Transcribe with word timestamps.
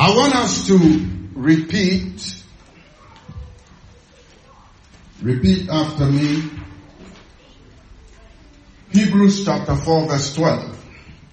I 0.00 0.16
want 0.16 0.34
us 0.34 0.66
to 0.68 1.10
repeat, 1.34 2.42
repeat 5.20 5.68
after 5.68 6.06
me. 6.06 6.48
Hebrews 8.92 9.44
chapter 9.44 9.76
4 9.76 10.08
verse 10.08 10.34
12. 10.34 10.84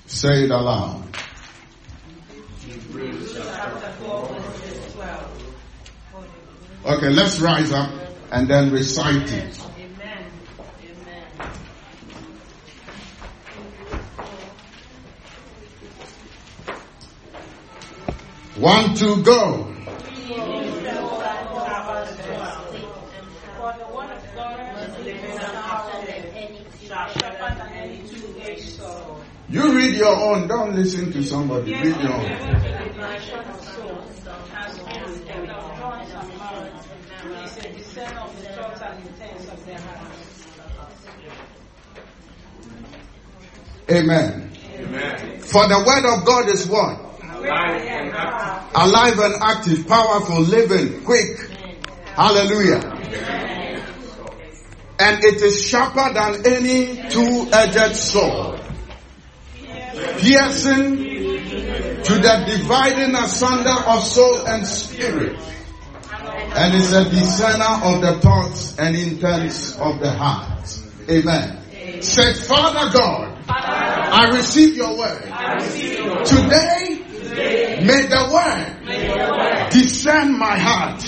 Say 0.07 0.43
it 0.43 0.51
aloud. 0.51 1.01
Okay, 6.85 7.09
let's 7.09 7.39
rise 7.39 7.71
up 7.71 7.89
and 8.33 8.49
then 8.49 8.73
recite 8.73 9.31
it. 9.31 9.57
One, 18.67 18.93
two, 18.95 19.23
go. 19.23 19.73
You 29.47 29.73
read 29.73 29.95
your 29.95 30.13
own. 30.17 30.49
Don't 30.49 30.75
listen 30.75 31.13
to 31.13 31.23
somebody. 31.23 31.71
Read 31.75 31.95
your 31.95 32.11
own. 32.11 32.25
Amen. 43.89 44.51
Amen. 44.75 45.39
For 45.39 45.65
the 45.69 45.83
word 45.87 46.17
of 46.19 46.25
God 46.25 46.49
is 46.49 46.67
what? 46.67 47.06
Alive 48.77 49.19
and 49.19 49.19
active, 49.19 49.19
Alive 49.19 49.19
and 49.19 49.43
active 49.43 49.87
powerful, 49.87 50.41
living, 50.41 51.03
quick. 51.03 51.51
Hallelujah. 52.05 52.93
And 54.99 55.23
it 55.23 55.41
is 55.41 55.65
sharper 55.65 56.13
than 56.13 56.45
any 56.45 57.09
two-edged 57.09 57.95
sword, 57.95 58.61
piercing 60.17 60.97
to 62.03 62.13
the 62.13 62.43
dividing 62.47 63.15
asunder 63.15 63.79
of 63.87 64.03
soul 64.03 64.47
and 64.47 64.67
spirit, 64.67 65.39
and 66.55 66.75
is 66.75 66.93
a 66.93 67.09
discerner 67.09 67.83
of 67.83 68.01
the 68.01 68.19
thoughts 68.21 68.77
and 68.77 68.95
intents 68.95 69.77
of 69.77 69.99
the 69.99 70.11
heart. 70.11 70.79
Amen. 71.09 71.63
Amen. 71.73 72.01
Said 72.01 72.35
Father 72.35 72.91
God, 72.97 73.45
Father, 73.45 74.11
I 74.11 74.29
receive 74.35 74.75
your 74.75 74.97
word. 74.97 75.33
Receive 75.55 76.05
your 76.05 76.23
Today, 76.23 76.45
Today, 76.45 76.76
may 77.37 78.05
the 78.07 78.29
word, 78.33 79.69
discern 79.71 80.37
my 80.37 80.57
heart, 80.57 81.01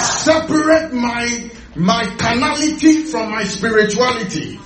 separate 0.00 0.92
my 0.92 1.50
my 1.76 2.04
carnality 2.18 3.04
from 3.04 3.30
my 3.30 3.44
spirituality. 3.44 4.58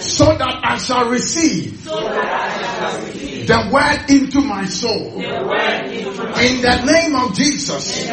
So 0.00 0.26
that 0.36 0.60
I 0.62 0.76
shall 0.78 1.08
receive 1.08 1.84
the 1.84 3.70
word 3.72 4.10
into 4.10 4.40
my 4.42 4.64
soul. 4.66 5.20
In 5.20 6.62
the 6.62 6.82
name 6.86 7.16
of 7.16 7.34
Jesus. 7.34 8.06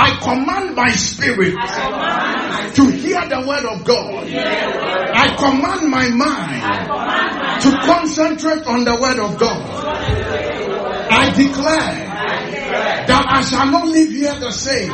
Name 0.00 0.16
of 0.16 0.24
Jesus. 0.24 0.30
I 0.30 0.34
command 0.34 0.76
my 0.76 0.90
spirit 0.92 1.54
to 2.74 2.90
hear 2.90 3.28
the 3.28 3.44
word 3.46 3.64
of 3.66 3.84
God. 3.84 4.24
I 5.12 5.34
command 5.36 5.90
my 5.90 6.08
mind 6.08 7.62
to 7.62 7.70
concentrate 7.86 8.66
on 8.66 8.84
the 8.84 8.96
word 9.00 9.18
of 9.18 9.38
God. 9.38 9.84
I 11.12 11.30
declare 11.30 12.06
that 13.06 13.26
I 13.28 13.42
shall 13.42 13.66
not 13.70 13.88
live 13.88 14.10
here 14.10 14.38
the 14.38 14.52
same. 14.52 14.92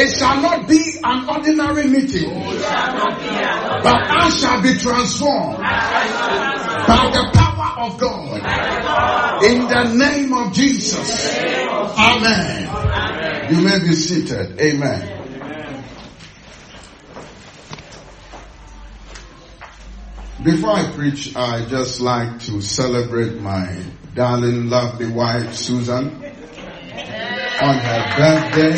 It 0.00 0.16
shall 0.16 0.40
not 0.40 0.68
be 0.68 1.00
an 1.02 1.28
ordinary 1.28 1.88
meeting, 1.88 2.30
but 2.30 3.98
I 3.98 4.30
shall 4.30 4.62
be 4.62 4.74
transformed 4.78 5.58
by 5.58 7.10
the 7.12 7.30
power 7.34 7.86
of 7.86 7.98
God 7.98 9.44
in 9.44 9.66
the 9.66 9.94
name 9.94 10.32
of 10.32 10.52
Jesus. 10.52 11.36
Amen. 11.98 12.87
You 13.50 13.62
may 13.62 13.78
be 13.78 13.94
seated. 13.94 14.60
Amen. 14.60 15.18
Before 20.44 20.70
I 20.70 20.90
preach, 20.92 21.34
I 21.34 21.64
just 21.64 22.00
like 22.00 22.40
to 22.40 22.60
celebrate 22.60 23.40
my 23.40 23.82
darling, 24.14 24.68
lovely 24.68 25.10
wife, 25.10 25.54
Susan, 25.54 26.08
on 27.62 27.74
her 27.74 28.14
birthday. 28.18 28.76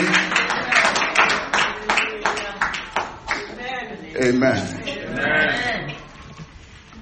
Amen. 4.23 4.83
Amen. 4.87 5.97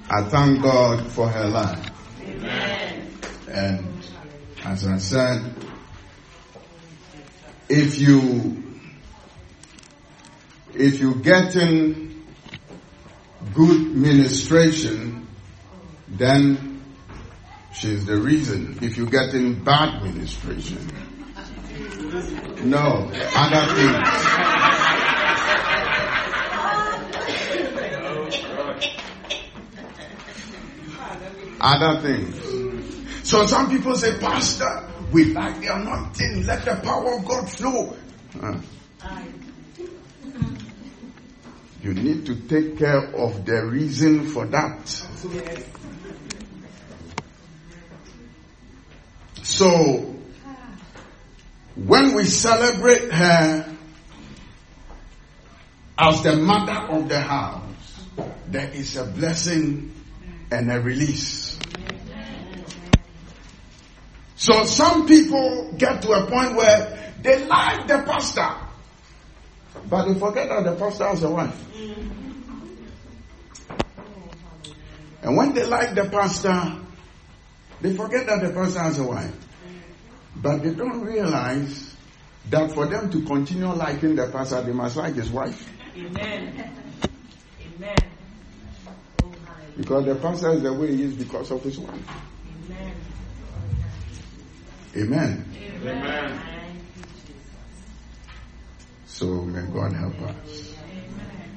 I 0.09 0.23
thank 0.23 0.63
God 0.63 1.05
for 1.11 1.29
her 1.29 1.47
life. 1.47 1.91
Amen. 2.23 3.11
And 3.47 4.07
as 4.65 4.87
I 4.87 4.97
said, 4.97 5.68
if 7.69 7.99
you 7.99 8.63
if 10.73 10.99
you 10.99 11.15
get 11.15 11.55
in 11.55 12.25
good 13.53 13.95
ministration, 13.95 15.27
then 16.07 16.83
she's 17.73 18.05
the 18.05 18.17
reason. 18.17 18.79
If 18.81 18.97
you 18.97 19.05
get 19.05 19.33
in 19.33 19.63
bad 19.63 20.03
ministration, 20.03 20.89
no, 22.63 23.11
other 23.35 23.73
things. 23.75 24.09
other 31.61 31.99
things. 32.01 33.27
So 33.27 33.45
some 33.45 33.69
people 33.69 33.95
say, 33.95 34.17
Pastor, 34.17 34.88
we 35.11 35.33
like 35.33 35.61
the 35.61 35.75
anointing, 35.75 36.45
let 36.45 36.65
the 36.65 36.75
power 36.75 37.15
of 37.17 37.25
God 37.25 37.49
flow. 37.49 37.95
Uh, 38.41 38.59
you 41.81 41.93
need 41.93 42.25
to 42.25 42.35
take 42.35 42.77
care 42.77 43.15
of 43.15 43.45
the 43.45 43.65
reason 43.65 44.25
for 44.25 44.45
that. 44.47 44.87
So, 49.41 50.15
when 51.75 52.13
we 52.15 52.25
celebrate 52.25 53.11
her 53.11 53.75
as 55.97 56.23
the 56.23 56.35
mother 56.37 56.93
of 56.93 57.09
the 57.09 57.19
house, 57.19 57.61
there 58.47 58.69
is 58.69 58.95
a 58.97 59.05
blessing 59.05 59.93
and 60.51 60.71
a 60.71 60.79
release. 60.79 61.58
So 64.39 64.63
some 64.63 65.05
people 65.05 65.73
get 65.77 66.01
to 66.03 66.11
a 66.13 66.25
point 66.25 66.55
where 66.55 67.13
they 67.21 67.45
like 67.45 67.87
the 67.87 68.03
pastor, 68.07 68.49
but 69.89 70.05
they 70.05 70.17
forget 70.17 70.47
that 70.47 70.63
the 70.63 70.75
pastor 70.77 71.07
has 71.07 71.23
a 71.23 71.29
wife. 71.29 71.65
And 75.21 75.35
when 75.35 75.53
they 75.53 75.65
like 75.65 75.93
the 75.93 76.05
pastor, 76.05 76.77
they 77.81 77.93
forget 77.93 78.27
that 78.27 78.39
the 78.41 78.53
pastor 78.53 78.79
has 78.79 78.97
a 78.99 79.03
wife. 79.03 79.35
But 80.37 80.63
they 80.63 80.73
don't 80.73 81.01
realize 81.01 81.93
that 82.49 82.71
for 82.71 82.85
them 82.85 83.11
to 83.11 83.21
continue 83.25 83.67
liking 83.67 84.15
the 84.15 84.27
pastor, 84.27 84.61
they 84.61 84.71
must 84.71 84.95
like 84.95 85.15
his 85.15 85.29
wife. 85.29 85.67
Amen. 85.97 86.71
Amen. 87.75 87.97
Because 89.75 90.05
the 90.05 90.15
pastor 90.15 90.53
is 90.53 90.63
the 90.63 90.71
way 90.71 90.95
he 90.95 91.03
is 91.03 91.15
because 91.15 91.51
of 91.51 91.61
his 91.61 91.77
wife. 91.77 92.28
Amen. 94.95 95.45
Amen. 95.83 96.41
So 99.05 99.25
may 99.43 99.61
God 99.71 99.93
help 99.93 100.19
us. 100.21 100.75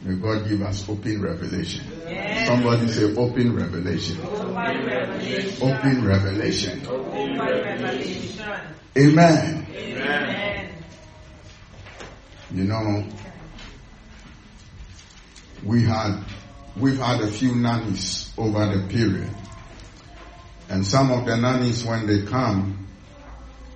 May 0.02 0.16
God 0.16 0.48
give 0.48 0.62
us 0.62 0.88
open 0.88 1.22
revelation. 1.22 1.84
Yes. 2.08 2.48
Somebody 2.48 2.88
say 2.88 3.14
open 3.14 3.54
revelation. 3.54 4.18
Open 4.24 4.54
revelation. 4.84 5.62
Open 5.62 6.04
revelation. 6.04 6.86
Open 6.88 7.38
revelation. 7.38 8.60
Amen. 8.98 9.66
Amen. 9.70 10.74
You 12.52 12.64
know, 12.64 13.06
we 15.64 15.84
had, 15.84 16.24
we've 16.76 16.98
had 16.98 17.20
a 17.20 17.28
few 17.28 17.54
nannies 17.54 18.32
over 18.36 18.66
the 18.76 18.88
period. 18.88 19.30
And 20.68 20.84
some 20.84 21.12
of 21.12 21.26
the 21.26 21.36
nannies, 21.36 21.84
when 21.84 22.06
they 22.06 22.22
come, 22.26 22.81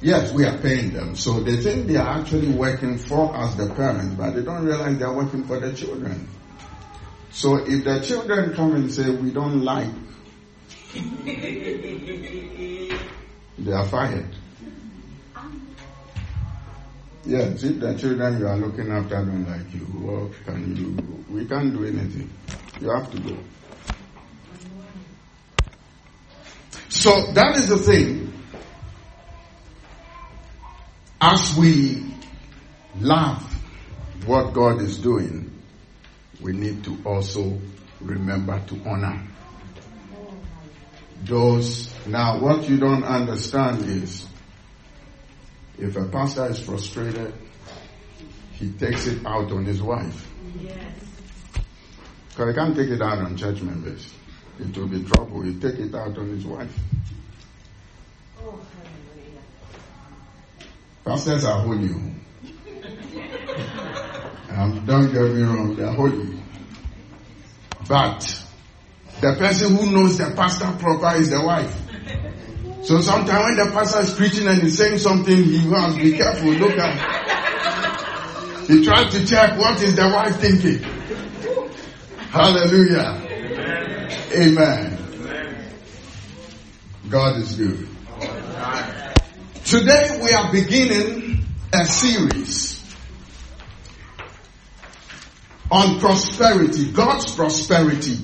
Yes, 0.01 0.33
we 0.33 0.45
are 0.45 0.59
paying 0.59 0.93
them. 0.93 1.17
So 1.17 1.41
they 1.41 1.57
think 1.57 1.87
they 1.87 1.97
are 1.97 2.21
actually 2.21 2.53
working 2.53 2.99
for 2.99 3.35
us, 3.35 3.55
the 3.55 3.73
parents, 3.75 4.15
but 4.15 4.35
they 4.35 4.43
don't 4.43 4.65
realize 4.65 4.99
they 4.99 5.05
are 5.05 5.15
working 5.15 5.45
for 5.45 5.59
the 5.59 5.73
children. 5.73 6.29
So 7.31 7.57
if 7.57 7.85
the 7.85 8.01
children 8.01 8.55
come 8.55 8.75
and 8.75 8.93
say, 8.93 9.11
we 9.11 9.31
don't 9.31 9.63
like 9.63 9.91
they 13.59 13.73
are 13.73 13.87
fired. 13.87 14.35
Yeah, 17.27 17.57
see 17.57 17.71
the 17.73 17.95
children 17.99 18.39
you 18.39 18.47
are 18.47 18.57
looking 18.57 18.91
after 18.93 19.17
don't 19.17 19.45
like 19.47 19.75
you. 19.75 19.81
What 19.81 20.33
can 20.45 20.77
you? 20.77 21.35
We 21.35 21.45
can't 21.45 21.73
do 21.73 21.85
anything. 21.85 22.31
You 22.81 22.91
have 22.91 23.11
to 23.11 23.19
go. 23.19 23.37
So 26.89 27.33
that 27.33 27.57
is 27.57 27.69
the 27.69 27.79
thing. 27.79 28.26
As 31.29 31.57
we 31.57 32.05
love 33.01 33.43
what 34.27 34.53
God 34.53 34.81
is 34.81 34.99
doing, 34.99 35.51
we 36.41 36.53
need 36.53 36.85
to 36.85 36.97
also 37.05 37.59
remember 38.01 38.63
to 38.69 38.81
honor 38.87 39.27
those. 41.25 41.93
Now, 42.07 42.39
what 42.39 42.69
you 42.69 42.77
don't 42.79 43.03
understand 43.03 43.87
is 43.87 44.29
if 45.81 45.97
a 45.97 46.05
pastor 46.05 46.47
is 46.47 46.61
frustrated, 46.61 47.35
he 48.53 48.71
takes 48.71 49.09
it 49.09 49.27
out 49.27 49.51
on 49.51 49.65
his 49.65 49.83
wife. 49.83 50.31
Yes. 50.63 50.79
Because 52.29 52.51
he 52.51 52.55
can't 52.55 52.77
take 52.77 52.91
it 52.91 53.03
out 53.03 53.19
on 53.19 53.37
church 53.37 53.61
members. 53.63 54.15
It 54.61 54.79
will 54.79 54.87
be 54.87 55.03
trouble. 55.03 55.43
He 55.43 55.59
take 55.59 55.81
it 55.81 55.93
out 55.93 56.17
on 56.17 56.29
his 56.29 56.47
wife. 56.47 56.79
Oh, 58.45 58.61
Pastors 61.07 61.45
are 61.45 61.61
holy. 61.61 61.91
um, 64.51 64.85
don't 64.85 65.13
get 65.13 65.23
me 65.23 65.43
wrong, 65.43 65.77
they're 65.77 65.93
holy. 65.93 66.37
But 67.89 68.45
the 69.21 69.37
person 69.39 69.77
who 69.77 69.93
knows 69.93 70.19
the 70.19 70.33
pastor 70.35 70.77
proper 70.81 71.17
is 71.17 71.31
the 71.31 71.41
wife. 71.47 71.81
So 72.83 73.01
sometimes 73.01 73.45
when 73.45 73.57
the 73.57 73.73
pastor 73.73 74.01
is 74.01 74.15
preaching 74.15 74.49
and 74.49 74.61
he's 74.61 74.79
saying 74.79 74.99
something, 74.99 75.37
he 75.37 75.65
must 75.69 75.97
be 75.97 76.17
careful. 76.17 76.51
Look 76.51 76.77
at. 76.77 78.67
He 78.67 78.85
tries 78.85 79.13
to 79.13 79.25
check 79.25 79.57
what 79.57 79.81
is 79.81 79.95
the 79.95 80.09
wife 80.09 80.41
thinking. 80.41 80.83
Hallelujah. 82.31 83.23
Amen. 84.33 84.99
Amen. 84.99 85.73
God 87.09 87.37
is 87.37 87.55
good. 87.55 87.96
Today 89.67 90.21
we 90.23 90.31
are 90.31 90.53
beginning 90.53 91.45
a 91.73 91.85
series 91.85 92.85
on 95.73 95.99
prosperity, 95.99 96.93
God's 96.93 97.35
prosperity. 97.35 98.17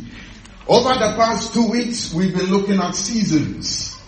Over 0.68 0.90
the 0.90 1.14
past 1.16 1.52
two 1.52 1.68
weeks, 1.68 2.14
we've 2.14 2.32
been 2.32 2.46
looking 2.46 2.78
at 2.78 2.94
seasons. 2.94 4.00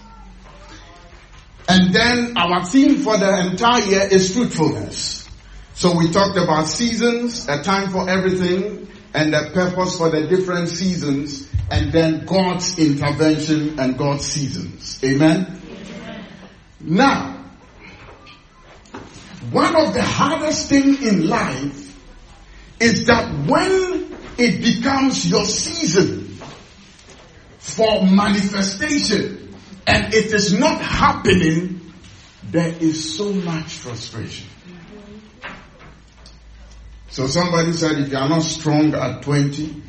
And 1.69 1.93
then 1.93 2.39
our 2.39 2.65
theme 2.67 2.99
for 2.99 3.19
the 3.19 3.51
entire 3.51 3.83
year 3.83 4.09
is 4.13 4.33
fruitfulness. 4.33 5.29
So 5.75 5.97
we 5.99 6.13
talked 6.13 6.39
about 6.39 6.69
seasons, 6.69 7.49
a 7.49 7.65
time 7.65 7.91
for 7.91 8.09
everything, 8.09 8.87
and 9.13 9.35
the 9.35 9.51
purpose 9.53 9.99
for 9.99 10.09
the 10.09 10.29
different 10.29 10.69
seasons, 10.69 11.51
and 11.69 11.91
then 11.91 12.27
God's 12.27 12.79
intervention 12.79 13.81
and 13.81 13.99
God's 13.99 14.25
seasons. 14.25 15.01
Amen? 15.03 15.63
Now, 16.87 17.43
one 19.51 19.75
of 19.75 19.95
the 19.95 20.03
hardest 20.03 20.69
things 20.69 21.03
in 21.03 21.29
life 21.29 21.99
is 22.79 23.07
that 23.07 23.49
when 23.49 24.15
it 24.37 24.63
becomes 24.63 25.27
your 25.29 25.47
season 25.47 26.39
for 27.59 28.05
manifestation, 28.05 29.55
and 29.87 30.13
it 30.13 30.33
is 30.33 30.59
not 30.59 30.81
happening, 30.81 31.93
there 32.51 32.75
is 32.75 33.17
so 33.17 33.33
much 33.33 33.73
frustration. 33.75 34.47
So 37.09 37.27
somebody 37.27 37.73
said 37.73 37.99
if 37.99 38.11
you 38.11 38.19
are 38.19 38.29
not 38.29 38.43
strong 38.43 38.95
at 38.95 39.23
20, 39.23 39.83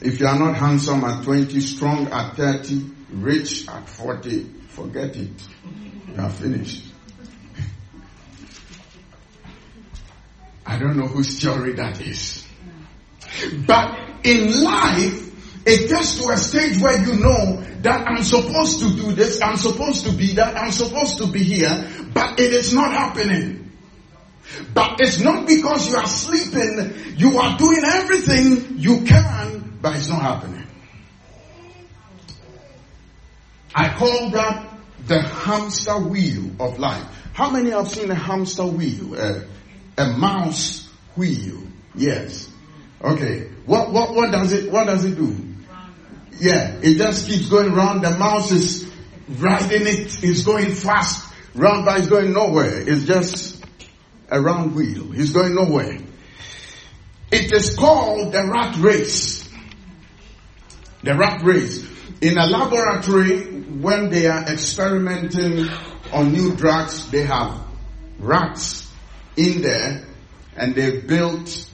if 0.00 0.20
you 0.20 0.26
are 0.26 0.38
not 0.38 0.56
handsome 0.56 1.04
at 1.04 1.24
20, 1.24 1.60
strong 1.60 2.08
at 2.08 2.36
30, 2.36 2.90
rich 3.10 3.68
at 3.68 3.88
40, 3.88 4.55
forget 4.76 5.16
it. 5.16 5.30
You 6.14 6.22
are 6.22 6.28
finished. 6.28 6.92
I 10.66 10.78
don't 10.78 10.98
know 10.98 11.06
whose 11.06 11.40
theory 11.40 11.72
that 11.74 12.00
is. 12.02 12.46
But 13.66 13.98
in 14.24 14.62
life, 14.62 15.66
it 15.66 15.88
gets 15.88 16.20
to 16.20 16.30
a 16.30 16.36
stage 16.36 16.80
where 16.82 16.98
you 17.00 17.14
know 17.14 17.64
that 17.80 18.06
I'm 18.06 18.22
supposed 18.22 18.80
to 18.80 18.94
do 18.94 19.12
this, 19.12 19.40
I'm 19.40 19.56
supposed 19.56 20.04
to 20.04 20.12
be 20.12 20.34
that, 20.34 20.56
I'm 20.56 20.72
supposed 20.72 21.18
to 21.18 21.26
be 21.26 21.42
here, 21.42 21.88
but 22.12 22.38
it 22.38 22.52
is 22.52 22.74
not 22.74 22.92
happening. 22.92 23.72
But 24.74 25.00
it's 25.00 25.20
not 25.20 25.46
because 25.46 25.88
you 25.88 25.96
are 25.96 26.06
sleeping, 26.06 27.16
you 27.16 27.38
are 27.38 27.56
doing 27.56 27.82
everything 27.82 28.78
you 28.78 29.04
can, 29.04 29.78
but 29.80 29.96
it's 29.96 30.08
not 30.08 30.20
happening. 30.20 30.65
I 33.76 33.94
call 33.94 34.30
that 34.30 34.70
the 35.06 35.20
hamster 35.20 35.98
wheel 35.98 36.50
of 36.58 36.78
life. 36.78 37.04
How 37.34 37.50
many 37.50 37.70
have 37.70 37.88
seen 37.88 38.10
a 38.10 38.14
hamster 38.14 38.64
wheel? 38.64 39.14
Uh, 39.14 39.40
a 39.98 40.06
mouse 40.16 40.88
wheel? 41.14 41.62
Yes. 41.94 42.50
Okay. 43.02 43.50
What, 43.66 43.92
what, 43.92 44.14
what 44.14 44.32
does 44.32 44.54
it, 44.54 44.72
what 44.72 44.86
does 44.86 45.04
it 45.04 45.16
do? 45.16 45.36
Yeah, 46.38 46.78
it 46.82 46.96
just 46.96 47.28
keeps 47.28 47.50
going 47.50 47.74
round. 47.74 48.02
The 48.02 48.16
mouse 48.16 48.50
is 48.50 48.90
riding 49.28 49.86
it. 49.86 50.24
It's 50.24 50.42
going 50.42 50.74
fast. 50.74 51.30
Round 51.54 51.86
is 52.00 52.08
going 52.08 52.32
nowhere. 52.32 52.80
It's 52.80 53.04
just 53.04 53.62
a 54.30 54.40
round 54.40 54.74
wheel. 54.74 55.10
He's 55.10 55.32
going 55.32 55.54
nowhere. 55.54 55.98
It 57.30 57.52
is 57.52 57.76
called 57.76 58.32
the 58.32 58.42
rat 58.46 58.76
race. 58.78 59.46
The 61.02 61.14
rat 61.14 61.42
race. 61.42 61.86
In 62.22 62.38
a 62.38 62.46
laboratory, 62.46 63.55
when 63.68 64.10
they 64.10 64.26
are 64.26 64.44
experimenting 64.50 65.68
on 66.12 66.32
new 66.32 66.54
drugs, 66.54 67.10
they 67.10 67.24
have 67.24 67.60
rats 68.18 68.90
in 69.36 69.62
there 69.62 70.04
and 70.56 70.74
they've 70.74 71.06
built 71.06 71.68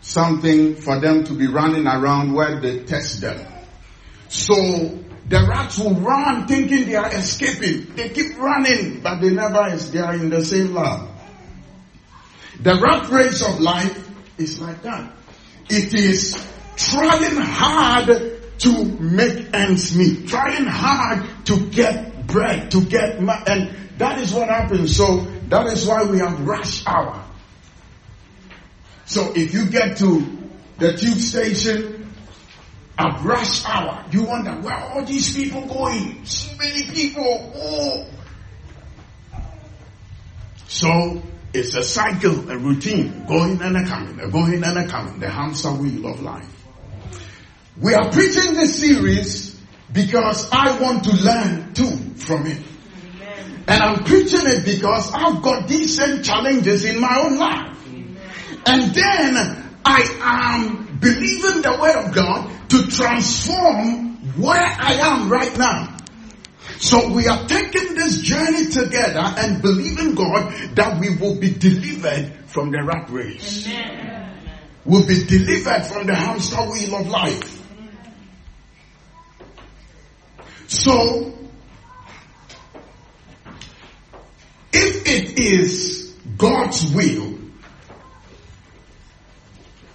something 0.00 0.76
for 0.76 1.00
them 1.00 1.24
to 1.24 1.34
be 1.34 1.46
running 1.46 1.86
around 1.86 2.32
where 2.32 2.60
they 2.60 2.80
test 2.84 3.20
them. 3.20 3.46
So 4.28 4.54
the 5.28 5.46
rats 5.48 5.78
will 5.78 5.94
run 5.94 6.46
thinking 6.46 6.86
they 6.86 6.94
are 6.94 7.14
escaping. 7.14 7.94
They 7.94 8.08
keep 8.08 8.38
running, 8.38 9.00
but 9.00 9.20
they 9.20 9.30
never 9.30 9.68
is. 9.68 9.90
They 9.90 10.00
are 10.00 10.14
in 10.14 10.30
the 10.30 10.44
same 10.44 10.74
lab. 10.74 11.08
The 12.60 12.80
rat 12.80 13.08
race 13.10 13.46
of 13.46 13.60
life 13.60 14.08
is 14.38 14.60
like 14.60 14.82
that. 14.82 15.12
It 15.68 15.92
is 15.94 16.34
trying 16.76 17.36
hard 17.36 18.37
to 18.58 18.84
make 18.84 19.54
ends 19.54 19.96
meet, 19.96 20.28
trying 20.28 20.66
hard 20.66 21.46
to 21.46 21.68
get 21.70 22.26
bread, 22.26 22.70
to 22.72 22.84
get, 22.84 23.20
ma- 23.22 23.42
and 23.46 23.74
that 23.98 24.18
is 24.18 24.32
what 24.32 24.48
happens. 24.48 24.96
So 24.96 25.20
that 25.48 25.66
is 25.66 25.86
why 25.86 26.04
we 26.04 26.18
have 26.18 26.40
rush 26.46 26.86
hour. 26.86 27.24
So 29.06 29.32
if 29.34 29.54
you 29.54 29.66
get 29.66 29.96
to 29.98 30.38
the 30.78 30.96
tube 30.96 31.18
station 31.18 32.12
at 32.98 33.22
rush 33.24 33.64
hour, 33.64 34.04
you 34.10 34.24
wonder 34.24 34.52
where 34.52 34.76
all 34.76 35.04
these 35.04 35.34
people 35.34 35.66
going? 35.66 36.24
So 36.24 36.54
many 36.56 36.82
people. 36.82 37.52
Oh. 37.56 38.06
So 40.66 41.22
it's 41.54 41.74
a 41.74 41.82
cycle, 41.82 42.50
a 42.50 42.58
routine, 42.58 43.24
going 43.26 43.62
and 43.62 43.76
a 43.76 43.86
coming, 43.86 44.30
going 44.30 44.62
and 44.62 44.78
a 44.78 44.86
coming, 44.86 45.18
the 45.18 45.30
hamster 45.30 45.72
wheel 45.72 46.06
of 46.06 46.20
life. 46.20 46.57
We 47.80 47.94
are 47.94 48.10
preaching 48.10 48.54
this 48.54 48.80
series 48.80 49.60
because 49.92 50.48
I 50.50 50.80
want 50.80 51.04
to 51.04 51.12
learn 51.12 51.74
too 51.74 52.14
from 52.16 52.46
it. 52.46 52.62
And 53.68 53.82
I'm 53.82 54.04
preaching 54.04 54.40
it 54.42 54.64
because 54.64 55.12
I've 55.12 55.42
got 55.42 55.68
these 55.68 55.96
same 55.96 56.22
challenges 56.22 56.84
in 56.84 57.00
my 57.00 57.20
own 57.22 57.38
life. 57.38 57.76
And 58.66 58.94
then 58.94 59.78
I 59.84 60.18
am 60.20 60.98
believing 60.98 61.62
the 61.62 61.78
word 61.80 62.06
of 62.06 62.14
God 62.14 62.68
to 62.70 62.86
transform 62.88 64.16
where 64.40 64.58
I 64.58 64.94
am 64.94 65.28
right 65.30 65.56
now. 65.56 65.96
So 66.78 67.12
we 67.12 67.26
are 67.28 67.46
taking 67.46 67.94
this 67.94 68.22
journey 68.22 68.66
together 68.66 69.22
and 69.22 69.62
believing 69.62 70.14
God 70.14 70.52
that 70.74 70.98
we 71.00 71.16
will 71.16 71.36
be 71.36 71.50
delivered 71.50 72.32
from 72.46 72.70
the 72.70 72.82
rat 72.82 73.10
race. 73.10 73.66
Amen. 73.66 74.30
We'll 74.84 75.06
be 75.06 75.24
delivered 75.24 75.84
from 75.86 76.06
the 76.06 76.14
hamster 76.14 76.62
wheel 76.62 76.96
of 76.96 77.08
life. 77.08 77.57
So, 80.68 81.34
if 84.72 85.06
it 85.06 85.40
is 85.40 86.14
God's 86.36 86.92
will 86.92 87.38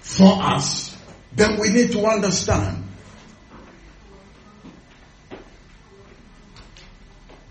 for 0.01 0.41
us, 0.41 0.97
then 1.31 1.59
we 1.59 1.69
need 1.69 1.91
to 1.93 2.05
understand 2.05 2.83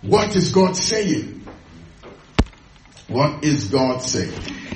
What 0.02 0.34
is 0.34 0.50
God 0.50 0.76
saying? 0.76 1.46
What 3.06 3.44
is 3.44 3.68
God 3.68 4.02
saying? 4.02 4.32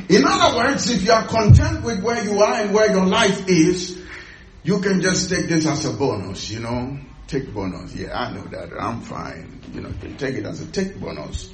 In 0.09 0.25
other 0.25 0.57
words, 0.57 0.89
if 0.89 1.03
you 1.03 1.11
are 1.11 1.27
content 1.27 1.85
with 1.85 2.03
where 2.03 2.23
you 2.23 2.39
are 2.39 2.63
and 2.63 2.73
where 2.73 2.91
your 2.91 3.07
life 3.07 3.49
is, 3.49 4.01
you 4.63 4.81
can 4.81 5.01
just 5.01 5.29
take 5.29 5.49
this 5.49 5.67
as 5.67 5.85
a 5.85 5.93
bonus, 5.93 6.49
you 6.49 6.61
know. 6.61 6.99
Take 7.29 7.53
bonus. 7.53 7.95
Yeah, 7.95 8.19
I 8.19 8.33
know 8.33 8.45
that. 8.45 8.73
I'm 8.79 9.01
fine. 9.01 9.61
You 9.73 9.81
know, 9.81 9.93
you 10.03 10.15
take 10.17 10.37
it 10.37 10.47
as 10.47 10.61
a 10.61 10.67
take 10.67 11.01
bonus. 11.01 11.53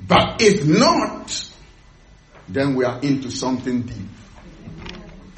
But 0.00 0.40
if 0.40 0.64
not, 0.64 1.50
then 2.48 2.74
we 2.74 2.84
are 2.84 3.00
into 3.00 3.30
something 3.30 3.82
deep. 3.82 4.06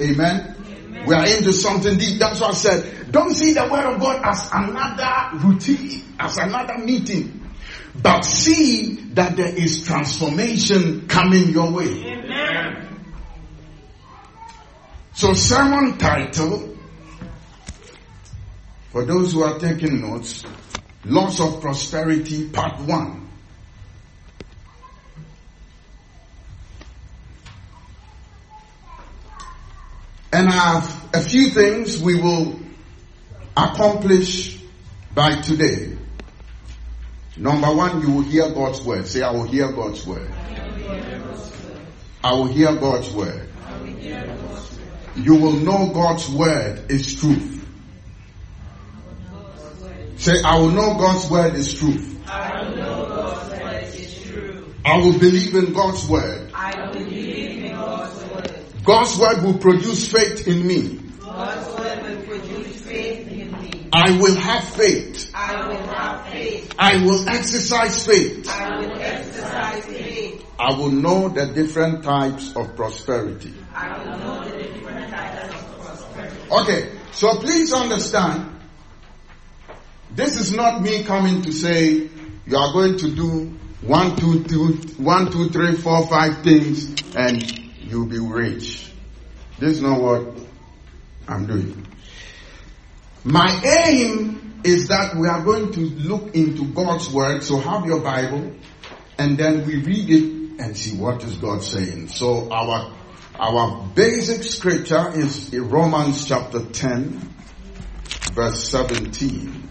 Amen? 0.01 0.55
Amen? 0.65 1.05
We 1.07 1.15
are 1.15 1.25
into 1.25 1.51
something 1.53 1.97
deep. 1.97 2.19
That's 2.19 2.39
what 2.39 2.51
I 2.51 2.53
said, 2.53 3.11
don't 3.11 3.33
see 3.33 3.53
the 3.53 3.63
word 3.63 3.95
of 3.95 3.99
God 3.99 4.21
as 4.23 4.49
another 4.53 5.47
routine, 5.47 6.03
as 6.19 6.37
another 6.37 6.77
meeting. 6.77 7.47
But 8.01 8.23
see 8.23 8.95
that 9.13 9.35
there 9.35 9.53
is 9.53 9.83
transformation 9.83 11.07
coming 11.07 11.49
your 11.49 11.71
way. 11.71 12.05
Amen. 12.05 12.87
So 15.13 15.33
sermon 15.33 15.97
title, 15.97 16.77
for 18.91 19.05
those 19.05 19.33
who 19.33 19.43
are 19.43 19.59
taking 19.59 20.01
notes, 20.01 20.43
Laws 21.05 21.39
of 21.39 21.61
Prosperity 21.61 22.49
Part 22.49 22.79
1. 22.81 23.27
And 30.31 30.47
I 30.47 30.51
have 30.51 31.09
a 31.13 31.21
few 31.21 31.49
things 31.49 32.01
we 32.01 32.19
will 32.19 32.59
accomplish 33.57 34.61
by 35.13 35.41
today. 35.41 35.97
Number 37.35 37.73
one, 37.73 38.01
you 38.01 38.11
will 38.11 38.21
hear 38.21 38.49
God's 38.51 38.81
word. 38.81 39.07
Say, 39.07 39.21
I 39.21 39.31
will 39.31 39.43
hear 39.43 39.71
God's 39.71 40.05
word. 40.05 40.29
I 42.23 42.33
will 42.33 42.47
hear 42.47 42.75
God's 42.75 43.11
word. 43.11 43.49
You 45.15 45.35
will 45.35 45.53
know 45.53 45.91
God's 45.93 46.29
word 46.29 46.91
is 46.91 47.19
truth. 47.19 47.58
Say, 50.19 50.33
I 50.43 50.59
will 50.59 50.71
know 50.71 50.95
God's 50.95 51.31
word 51.31 51.55
is 51.55 51.73
truth. 51.73 52.19
I 52.27 52.61
will 52.61 52.75
know 52.75 53.05
God's 53.07 53.61
word 53.61 53.83
is 53.85 54.21
true. 54.23 54.73
I 54.83 54.97
will 54.97 55.17
believe 55.17 55.55
in 55.55 55.71
God's 55.71 56.05
word. 56.09 56.51
I 56.53 56.91
believe 56.91 57.63
in 57.63 57.71
God's 57.71 58.25
word. 58.25 58.65
God's 58.83 59.17
word 59.17 59.43
will 59.43 59.57
produce 59.59 60.11
faith 60.11 60.45
in 60.45 60.67
me. 60.67 60.99
God's 61.21 61.67
word 61.79 62.03
will 62.03 62.25
produce 62.25 62.81
faith 62.81 63.29
in 63.29 63.49
me. 63.61 63.89
I 63.93 64.19
will 64.19 64.35
have 64.35 64.65
faith. 64.65 65.31
I 65.33 65.65
will 65.65 65.87
have 65.87 66.27
faith. 66.27 66.75
I 66.77 66.97
will 67.01 67.29
exercise 67.29 68.05
faith. 68.05 68.45
I 68.49 68.77
will 68.77 68.99
exercise 68.99 69.85
faith. 69.85 70.45
I 70.59 70.73
will 70.73 70.91
know 70.91 71.29
the 71.29 71.45
different 71.45 72.03
types 72.03 72.53
of 72.57 72.75
prosperity. 72.75 73.53
I 73.73 73.97
will 73.97 74.17
know 74.17 74.43
the 74.43 74.63
different 74.63 75.11
types 75.11 75.53
of 75.53 75.79
prosperity. 75.79 76.51
Okay, 76.51 76.91
so 77.13 77.37
please 77.39 77.71
understand 77.71 78.58
this 80.11 80.37
is 80.37 80.51
not 80.51 80.81
me 80.81 81.03
coming 81.03 81.41
to 81.43 81.51
say 81.51 82.09
you 82.45 82.57
are 82.57 82.73
going 82.73 82.97
to 82.97 83.15
do 83.15 83.57
one, 83.81 84.15
two, 84.15 84.43
two, 84.43 84.73
one, 84.97 85.31
two, 85.31 85.49
three, 85.49 85.75
four, 85.75 86.05
five 86.07 86.43
things 86.43 86.95
and 87.15 87.41
you'll 87.77 88.07
be 88.07 88.19
rich. 88.19 88.91
This 89.59 89.75
is 89.75 89.81
not 89.81 90.01
what 90.01 90.37
I'm 91.27 91.45
doing. 91.45 91.85
My 93.23 93.61
aim 93.63 94.61
is 94.63 94.87
that 94.89 95.15
we 95.15 95.27
are 95.27 95.43
going 95.43 95.71
to 95.73 95.79
look 95.79 96.35
into 96.35 96.65
God's 96.65 97.09
word. 97.11 97.43
So 97.43 97.57
have 97.57 97.85
your 97.85 98.01
Bible 98.01 98.53
and 99.17 99.37
then 99.37 99.65
we 99.65 99.77
read 99.77 100.09
it 100.09 100.59
and 100.59 100.75
see 100.75 100.97
what 100.97 101.23
is 101.23 101.35
God 101.37 101.63
saying. 101.63 102.09
So 102.09 102.51
our, 102.51 102.93
our 103.35 103.87
basic 103.95 104.43
scripture 104.43 105.11
is 105.13 105.55
Romans 105.55 106.25
chapter 106.25 106.65
10 106.65 107.29
verse 108.33 108.69
17. 108.69 109.68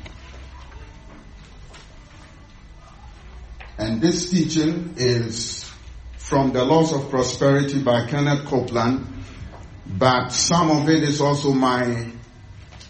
And 3.78 4.00
this 4.02 4.30
teaching 4.30 4.94
is 4.96 5.70
from 6.16 6.52
the 6.52 6.64
Laws 6.64 6.92
of 6.92 7.10
Prosperity 7.10 7.80
by 7.80 8.06
Kenneth 8.06 8.44
Copeland, 8.44 9.06
but 9.86 10.30
some 10.30 10.70
of 10.70 10.88
it 10.88 11.04
is 11.04 11.20
also 11.20 11.52
my, 11.52 12.10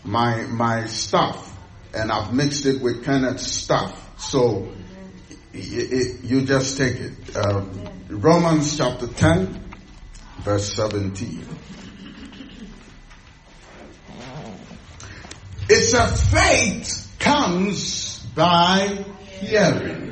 my, 0.02 0.42
my 0.44 0.86
stuff, 0.86 1.56
and 1.94 2.10
I've 2.10 2.32
mixed 2.32 2.64
it 2.64 2.80
with 2.80 3.04
Kenneth's 3.04 3.46
stuff. 3.46 4.18
So, 4.18 4.72
you 5.52 6.42
just 6.46 6.78
take 6.78 6.96
it. 6.96 7.36
Uh, 7.36 7.64
Romans 8.08 8.76
chapter 8.76 9.06
10, 9.06 9.62
verse 10.38 10.72
17. 10.72 11.46
It's 15.68 15.92
a 15.92 16.06
faith 16.06 17.14
comes 17.18 18.20
by 18.34 19.04
hearing. 19.40 20.07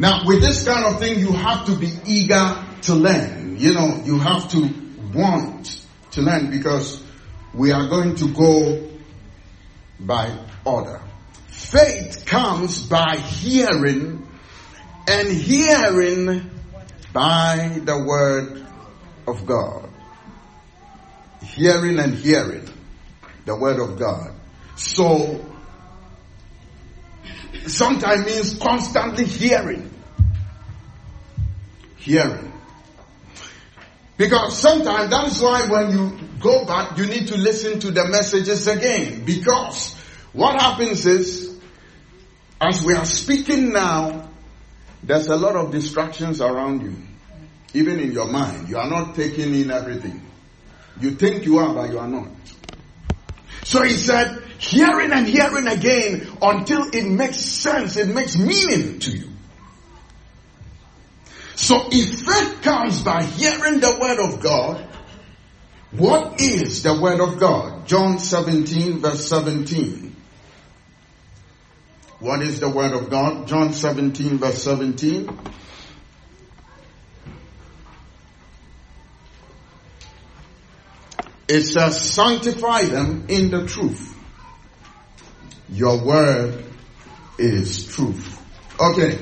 Now, 0.00 0.26
with 0.26 0.40
this 0.40 0.64
kind 0.64 0.86
of 0.86 0.98
thing, 0.98 1.18
you 1.18 1.30
have 1.30 1.66
to 1.66 1.76
be 1.76 1.92
eager 2.06 2.64
to 2.84 2.94
learn. 2.94 3.58
You 3.58 3.74
know, 3.74 4.00
you 4.02 4.18
have 4.18 4.50
to 4.52 4.72
want 5.12 5.84
to 6.12 6.22
learn 6.22 6.50
because 6.50 7.04
we 7.52 7.70
are 7.70 7.86
going 7.86 8.14
to 8.16 8.32
go 8.32 8.88
by 10.00 10.34
order. 10.64 11.02
Faith 11.48 12.24
comes 12.24 12.80
by 12.80 13.18
hearing 13.18 14.26
and 15.06 15.28
hearing 15.28 16.50
by 17.12 17.78
the 17.84 18.02
word 18.02 18.66
of 19.26 19.44
God. 19.44 19.86
Hearing 21.42 21.98
and 21.98 22.14
hearing 22.14 22.66
the 23.44 23.54
word 23.54 23.78
of 23.78 23.98
God. 23.98 24.32
So 24.76 25.44
sometimes 27.66 28.26
means 28.26 28.54
constantly 28.58 29.24
hearing. 29.24 29.90
Hearing. 31.96 32.52
Because 34.16 34.58
sometimes 34.58 35.10
that 35.10 35.28
is 35.28 35.40
why 35.40 35.66
when 35.66 35.92
you 35.92 36.18
go 36.40 36.64
back, 36.64 36.98
you 36.98 37.06
need 37.06 37.28
to 37.28 37.36
listen 37.36 37.80
to 37.80 37.90
the 37.90 38.06
messages 38.08 38.66
again. 38.66 39.24
Because 39.24 39.94
what 40.32 40.60
happens 40.60 41.06
is, 41.06 41.58
as 42.60 42.84
we 42.84 42.94
are 42.94 43.06
speaking 43.06 43.72
now, 43.72 44.28
there's 45.02 45.28
a 45.28 45.36
lot 45.36 45.56
of 45.56 45.72
distractions 45.72 46.40
around 46.40 46.82
you. 46.82 46.94
Even 47.72 47.98
in 48.00 48.12
your 48.12 48.26
mind. 48.26 48.68
You 48.68 48.78
are 48.78 48.90
not 48.90 49.14
taking 49.14 49.54
in 49.54 49.70
everything. 49.70 50.20
You 51.00 51.12
think 51.12 51.46
you 51.46 51.58
are, 51.58 51.72
but 51.72 51.90
you 51.90 51.98
are 51.98 52.08
not. 52.08 52.28
So 53.70 53.84
he 53.84 53.92
said, 53.92 54.42
hearing 54.58 55.12
and 55.12 55.28
hearing 55.28 55.68
again 55.68 56.26
until 56.42 56.90
it 56.92 57.08
makes 57.08 57.36
sense, 57.36 57.96
it 57.96 58.08
makes 58.08 58.36
meaning 58.36 58.98
to 58.98 59.12
you. 59.12 59.28
So 61.54 61.86
if 61.92 62.22
faith 62.26 62.62
comes 62.62 63.00
by 63.02 63.22
hearing 63.22 63.78
the 63.78 63.96
word 64.00 64.18
of 64.18 64.40
God, 64.40 64.84
what 65.92 66.40
is 66.40 66.82
the 66.82 67.00
word 67.00 67.20
of 67.20 67.38
God? 67.38 67.86
John 67.86 68.18
17 68.18 68.98
verse 68.98 69.28
17. 69.28 70.16
What 72.18 72.42
is 72.42 72.58
the 72.58 72.68
word 72.68 72.92
of 72.92 73.08
God? 73.08 73.46
John 73.46 73.72
17 73.72 74.38
verse 74.38 74.64
17. 74.64 75.28
It 81.50 81.64
says, 81.64 82.00
sanctify 82.14 82.82
them 82.84 83.24
in 83.26 83.50
the 83.50 83.66
truth. 83.66 84.16
Your 85.68 86.00
word 86.00 86.64
is 87.38 87.92
truth. 87.92 88.40
Okay. 88.78 89.18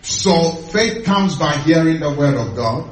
So 0.00 0.52
faith 0.52 1.04
comes 1.04 1.36
by 1.36 1.58
hearing 1.58 2.00
the 2.00 2.14
word 2.14 2.34
of 2.34 2.56
God. 2.56 2.88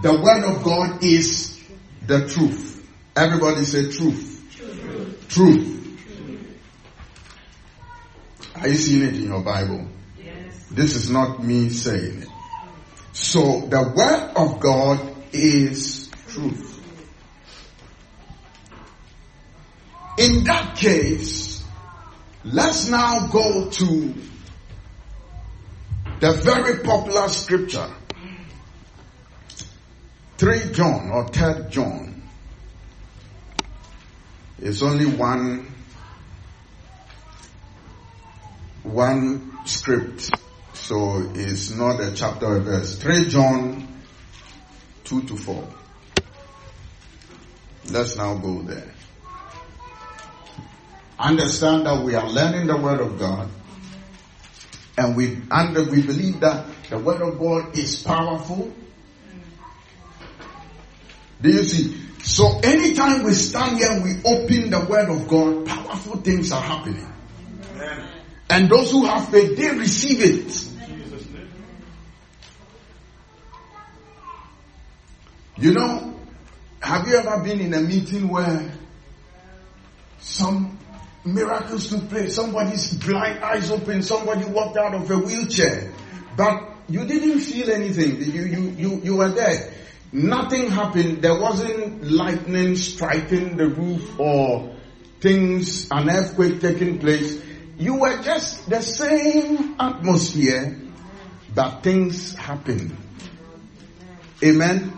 The 0.00 0.18
word 0.18 0.44
of 0.44 0.62
God 0.64 1.04
is 1.04 1.62
the 2.06 2.26
truth. 2.26 2.88
Everybody 3.14 3.66
say 3.66 3.90
truth. 3.90 4.40
Truth. 5.28 5.28
truth. 5.28 5.70
Are 8.62 8.68
you 8.68 8.76
seeing 8.76 9.02
it 9.02 9.14
in 9.14 9.24
your 9.24 9.42
Bible? 9.42 9.88
Yes. 10.18 10.68
This 10.70 10.96
is 10.96 11.10
not 11.10 11.44
me 11.44 11.68
saying 11.68 12.22
it. 12.22 12.28
So 13.12 13.60
the 13.66 13.92
word 13.94 14.32
of 14.36 14.58
God 14.58 15.14
is 15.34 16.08
truth. 16.28 16.73
In 20.18 20.44
that 20.44 20.76
case, 20.76 21.54
Let's 22.44 22.88
now 22.90 23.26
go 23.28 23.70
to 23.70 24.14
the 26.20 26.32
very 26.32 26.84
popular 26.84 27.28
scripture. 27.28 27.90
3 30.36 30.72
John 30.72 31.10
or 31.10 31.28
3 31.28 31.70
John. 31.70 32.22
It's 34.58 34.82
only 34.82 35.06
one 35.06 35.72
one 38.82 39.58
script, 39.64 40.30
so 40.74 41.32
it's 41.34 41.70
not 41.70 41.98
a 42.00 42.12
chapter 42.14 42.46
or 42.46 42.60
verse. 42.60 42.98
3 42.98 43.28
John 43.30 43.88
2 45.04 45.22
to 45.22 45.36
4. 45.36 45.68
Let's 47.90 48.16
now 48.16 48.34
go 48.34 48.60
there. 48.60 48.94
Understand 51.18 51.86
that 51.86 52.02
we 52.04 52.14
are 52.14 52.28
learning 52.28 52.66
the 52.66 52.76
word 52.76 53.00
of 53.00 53.18
God 53.18 53.48
and 54.96 55.16
we 55.16 55.38
and 55.50 55.74
we 55.90 56.02
believe 56.02 56.40
that 56.40 56.66
the 56.90 56.98
word 56.98 57.20
of 57.22 57.38
God 57.38 57.76
is 57.76 58.02
powerful. 58.02 58.72
Do 61.40 61.50
you 61.50 61.62
see? 61.64 62.00
So 62.22 62.58
anytime 62.62 63.22
we 63.22 63.32
stand 63.32 63.76
here 63.78 63.90
and 63.90 64.02
we 64.02 64.12
open 64.24 64.70
the 64.70 64.86
word 64.88 65.10
of 65.10 65.28
God, 65.28 65.66
powerful 65.66 66.16
things 66.20 66.52
are 66.52 66.62
happening. 66.62 67.06
Amen. 67.74 68.08
And 68.48 68.70
those 68.70 68.90
who 68.92 69.04
have 69.04 69.28
faith, 69.28 69.56
they 69.56 69.70
receive 69.70 70.20
it. 70.20 70.70
You 75.56 75.72
know, 75.72 76.18
have 76.80 77.06
you 77.06 77.16
ever 77.16 77.42
been 77.42 77.60
in 77.60 77.74
a 77.74 77.80
meeting 77.80 78.28
where 78.28 78.72
some 80.18 80.78
miracles 81.24 81.88
took 81.88 82.08
place? 82.08 82.34
Somebody's 82.34 82.94
blind 82.94 83.42
eyes 83.42 83.70
open, 83.70 84.02
somebody 84.02 84.44
walked 84.46 84.76
out 84.76 84.94
of 84.94 85.10
a 85.10 85.18
wheelchair, 85.18 85.92
but 86.36 86.74
you 86.88 87.04
didn't 87.06 87.40
feel 87.40 87.70
anything. 87.70 88.20
You, 88.20 88.42
you, 88.44 88.60
you, 88.76 89.00
you 89.02 89.16
were 89.16 89.30
there. 89.30 89.72
Nothing 90.12 90.70
happened. 90.70 91.22
There 91.22 91.40
wasn't 91.40 92.04
lightning 92.04 92.76
striking 92.76 93.56
the 93.56 93.68
roof 93.68 94.18
or 94.18 94.76
things, 95.20 95.88
an 95.90 96.10
earthquake 96.10 96.60
taking 96.60 96.98
place. 96.98 97.42
You 97.78 97.96
were 97.96 98.22
just 98.22 98.68
the 98.70 98.80
same 98.80 99.74
atmosphere, 99.80 100.78
but 101.54 101.82
things 101.82 102.34
happened. 102.36 102.96
Amen. 104.44 104.92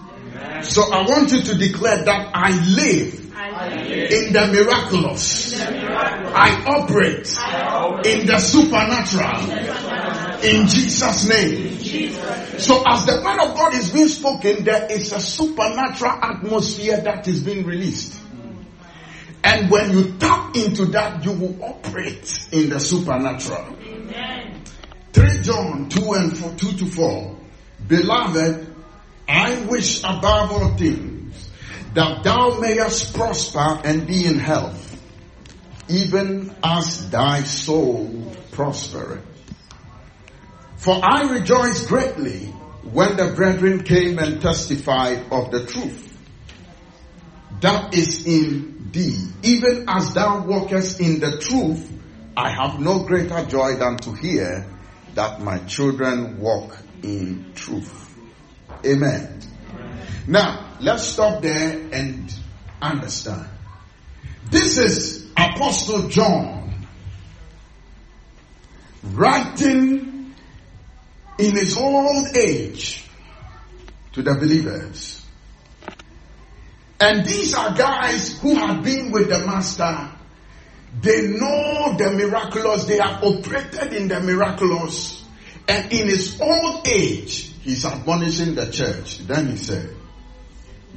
So 0.62 0.92
I 0.92 1.02
want 1.08 1.32
you 1.32 1.40
to 1.42 1.54
declare 1.54 2.04
that 2.04 2.30
I 2.34 2.50
live 2.74 3.25
in, 3.46 4.32
the 4.32 4.46
miraculous. 4.52 5.60
I 5.60 6.64
operate, 6.66 7.28
in 8.06 8.26
the 8.26 8.38
supernatural. 8.38 9.50
In, 10.44 10.66
Jesus' 10.68 11.28
name. 11.28 11.78
So 12.58 12.82
as 12.86 13.06
the 13.06 13.22
word 13.24 13.40
of 13.40 13.56
God 13.56 13.74
is 13.74 13.90
being 13.90 14.08
spoken, 14.08 14.64
there 14.64 14.90
is 14.90 15.12
a 15.12 15.20
supernatural 15.20 16.12
atmosphere 16.22 17.00
that 17.00 17.26
is 17.28 17.42
being 17.42 17.64
released. 17.64 18.18
And 19.44 19.70
when 19.70 19.92
you 19.92 20.18
tap 20.18 20.56
into 20.56 20.86
that, 20.86 21.24
you 21.24 21.32
will 21.32 21.56
operate 21.62 22.48
in 22.50 22.70
the 22.70 22.80
supernatural. 22.80 23.76
Amen. 23.80 24.62
3 25.12 25.42
John 25.42 25.88
2 25.88 26.12
and 26.12 26.36
4, 26.36 26.50
2 26.54 26.72
to 26.72 26.86
4. 26.86 27.36
Beloved, 27.86 28.74
I 29.28 29.60
wish 29.66 30.00
above 30.02 30.52
all 30.52 30.76
things 30.76 31.15
that 31.96 32.22
thou 32.22 32.60
mayest 32.60 33.14
prosper 33.14 33.80
and 33.82 34.06
be 34.06 34.26
in 34.26 34.38
health, 34.38 35.00
even 35.88 36.54
as 36.62 37.08
thy 37.08 37.42
soul 37.42 38.34
prospereth. 38.52 39.24
For 40.76 41.00
I 41.02 41.32
rejoiced 41.32 41.88
greatly 41.88 42.48
when 42.84 43.16
the 43.16 43.32
brethren 43.34 43.82
came 43.82 44.18
and 44.18 44.42
testified 44.42 45.24
of 45.32 45.50
the 45.50 45.64
truth 45.64 46.06
that 47.62 47.94
is 47.94 48.26
in 48.26 48.90
thee. 48.92 49.28
Even 49.42 49.88
as 49.88 50.12
thou 50.12 50.44
walkest 50.44 51.00
in 51.00 51.18
the 51.18 51.38
truth, 51.38 51.90
I 52.36 52.50
have 52.50 52.78
no 52.78 53.04
greater 53.04 53.42
joy 53.46 53.76
than 53.76 53.96
to 53.98 54.12
hear 54.12 54.66
that 55.14 55.40
my 55.40 55.60
children 55.60 56.38
walk 56.40 56.76
in 57.02 57.52
truth. 57.54 58.14
Amen. 58.84 59.40
Now, 60.26 60.65
let's 60.80 61.04
stop 61.04 61.42
there 61.42 61.80
and 61.92 62.34
understand. 62.80 63.48
This 64.50 64.78
is 64.78 65.30
Apostle 65.36 66.08
John 66.08 66.86
writing 69.02 70.34
in 71.38 71.56
his 71.56 71.76
old 71.76 72.36
age 72.36 73.04
to 74.12 74.22
the 74.22 74.34
believers. 74.34 75.24
And 76.98 77.26
these 77.26 77.54
are 77.54 77.74
guys 77.74 78.38
who 78.40 78.54
have 78.54 78.82
been 78.82 79.10
with 79.10 79.28
the 79.28 79.44
master. 79.44 80.10
They 81.00 81.28
know 81.28 81.94
the 81.98 82.12
miraculous. 82.12 82.84
They 82.84 82.98
have 82.98 83.22
operated 83.22 83.92
in 83.92 84.08
the 84.08 84.20
miraculous. 84.20 85.24
And 85.68 85.92
in 85.92 86.06
his 86.06 86.40
old 86.40 86.86
age, 86.88 87.52
he's 87.60 87.84
admonishing 87.84 88.54
the 88.54 88.70
church. 88.70 89.18
Then 89.18 89.48
he 89.48 89.56
said, 89.56 89.95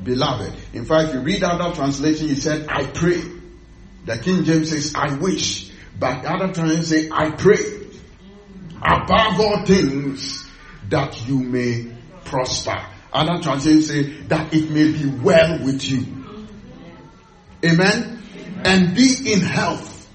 Beloved. 0.04 0.54
In 0.74 0.86
fact, 0.86 1.10
if 1.10 1.16
you 1.16 1.22
read 1.22 1.44
other 1.44 1.76
translation, 1.76 2.30
he 2.30 2.36
said, 2.36 2.68
I 2.70 2.86
pray. 2.86 3.22
The 4.06 4.18
King 4.18 4.44
James 4.44 4.70
says, 4.70 4.94
I 4.96 5.16
wish. 5.16 5.72
But 6.00 6.26
other 6.26 6.54
translation 6.54 6.84
say, 6.84 7.10
I 7.12 7.32
pray. 7.32 7.58
Above 8.82 9.40
all 9.40 9.66
things, 9.66 10.50
that 10.90 11.28
you 11.28 11.40
may 11.40 11.92
prosper. 12.24 12.82
Other 13.12 13.42
translation 13.42 13.84
say, 13.84 14.02
that 14.28 14.54
it 14.54 14.70
may 14.70 14.92
be 14.92 15.06
well 15.06 15.64
with 15.64 15.84
you. 15.84 16.06
Amen? 17.64 18.24
And 18.64 18.96
be 18.96 19.34
in 19.34 19.42
health, 19.42 20.08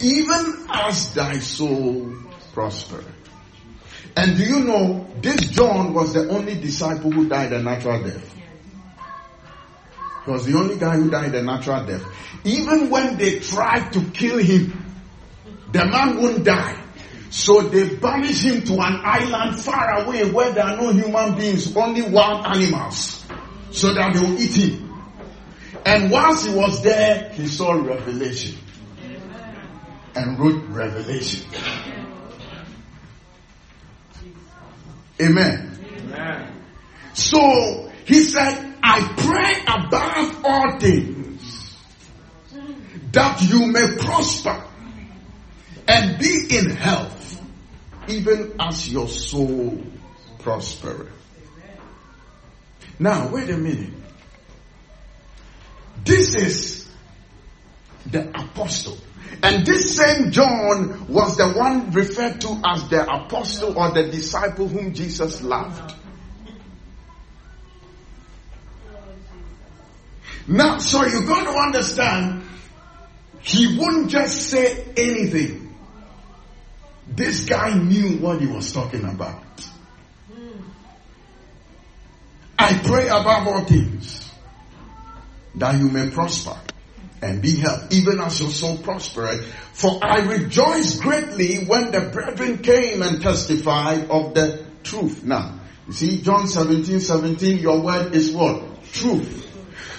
even 0.00 0.66
as 0.70 1.12
thy 1.14 1.38
soul 1.38 2.14
prosper. 2.52 3.04
And 4.16 4.36
do 4.36 4.44
you 4.44 4.60
know, 4.64 5.06
this 5.20 5.50
John 5.50 5.92
was 5.94 6.14
the 6.14 6.28
only 6.30 6.54
disciple 6.54 7.10
who 7.10 7.28
died 7.28 7.52
a 7.52 7.62
natural 7.62 8.02
death. 8.02 8.36
He 10.24 10.30
was 10.30 10.46
the 10.46 10.56
only 10.56 10.76
guy 10.76 10.96
who 10.96 11.10
died 11.10 11.34
a 11.34 11.42
natural 11.42 11.84
death. 11.86 12.04
Even 12.44 12.90
when 12.90 13.16
they 13.16 13.40
tried 13.40 13.92
to 13.92 14.04
kill 14.10 14.38
him, 14.38 14.84
the 15.72 15.84
man 15.84 16.20
wouldn't 16.20 16.44
die. 16.44 16.76
So 17.30 17.60
they 17.62 17.94
banished 17.94 18.42
him 18.42 18.62
to 18.64 18.72
an 18.74 19.00
island 19.04 19.60
far 19.60 20.02
away 20.02 20.30
where 20.30 20.52
there 20.52 20.64
are 20.64 20.76
no 20.76 20.92
human 20.92 21.36
beings, 21.36 21.74
only 21.76 22.02
wild 22.02 22.44
animals, 22.44 23.24
so 23.70 23.94
that 23.94 24.14
they 24.14 24.20
will 24.20 24.38
eat 24.38 24.54
him. 24.54 24.90
And 25.86 26.10
once 26.10 26.44
he 26.44 26.54
was 26.54 26.82
there, 26.82 27.30
he 27.30 27.46
saw 27.46 27.72
revelation 27.72 28.58
and 30.14 30.38
wrote 30.38 30.62
revelation. 30.68 31.48
Amen. 35.22 35.78
Amen. 36.12 36.62
So 37.14 37.89
he 38.06 38.24
said, 38.24 38.74
I 38.82 39.00
pray 39.16 39.62
above 39.66 40.44
all 40.44 40.78
things 40.78 41.76
that 43.12 43.42
you 43.42 43.66
may 43.66 43.96
prosper 43.98 44.64
and 45.88 46.18
be 46.18 46.46
in 46.50 46.70
health, 46.70 47.40
even 48.08 48.54
as 48.60 48.90
your 48.90 49.08
soul 49.08 49.82
prospereth. 50.38 51.08
Now, 52.98 53.28
wait 53.28 53.50
a 53.50 53.56
minute. 53.56 53.94
This 56.04 56.34
is 56.34 56.88
the 58.06 58.28
apostle. 58.28 58.98
And 59.42 59.64
this 59.64 59.96
same 59.96 60.30
John 60.32 61.06
was 61.08 61.36
the 61.36 61.48
one 61.48 61.90
referred 61.92 62.40
to 62.42 62.60
as 62.64 62.88
the 62.88 63.02
apostle 63.02 63.78
or 63.78 63.90
the 63.92 64.10
disciple 64.10 64.68
whom 64.68 64.92
Jesus 64.92 65.42
loved. 65.42 65.94
Now, 70.50 70.78
so 70.78 71.04
you 71.04 71.24
got 71.26 71.44
to 71.44 71.56
understand, 71.56 72.42
he 73.40 73.78
wouldn't 73.78 74.10
just 74.10 74.50
say 74.50 74.84
anything. 74.96 75.76
This 77.06 77.44
guy 77.44 77.78
knew 77.78 78.18
what 78.18 78.40
he 78.40 78.48
was 78.48 78.72
talking 78.72 79.04
about. 79.04 79.44
I 82.58 82.78
pray 82.82 83.06
above 83.06 83.46
all 83.46 83.64
things 83.64 84.28
that 85.54 85.78
you 85.78 85.88
may 85.88 86.10
prosper 86.10 86.58
and 87.22 87.40
be 87.40 87.54
helped, 87.60 87.92
even 87.94 88.20
as 88.20 88.40
your 88.40 88.50
soul 88.50 88.76
prospereth. 88.78 89.46
For 89.72 90.00
I 90.02 90.18
rejoiced 90.18 91.00
greatly 91.00 91.64
when 91.64 91.92
the 91.92 92.10
brethren 92.12 92.58
came 92.58 93.02
and 93.02 93.22
testified 93.22 94.10
of 94.10 94.34
the 94.34 94.66
truth. 94.82 95.22
Now, 95.22 95.60
you 95.86 95.92
see, 95.92 96.22
John 96.22 96.48
17, 96.48 96.98
17, 96.98 97.58
your 97.58 97.80
word 97.82 98.16
is 98.16 98.32
what? 98.32 98.82
Truth. 98.92 99.49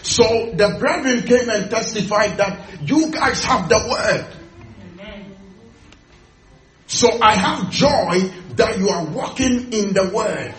So 0.04 0.52
the 0.54 0.78
brethren 0.80 1.24
came 1.24 1.50
and 1.50 1.70
testified 1.70 2.38
that 2.38 2.82
you 2.82 3.12
guys 3.12 3.44
have 3.44 3.70
the 3.70 3.78
word. 3.90 4.28
So 6.88 7.08
I 7.22 7.36
have 7.36 7.70
joy 7.70 8.30
that 8.56 8.78
you 8.78 8.90
are 8.90 9.06
walking 9.06 9.72
in 9.72 9.94
the 9.94 10.12
word. 10.14 10.54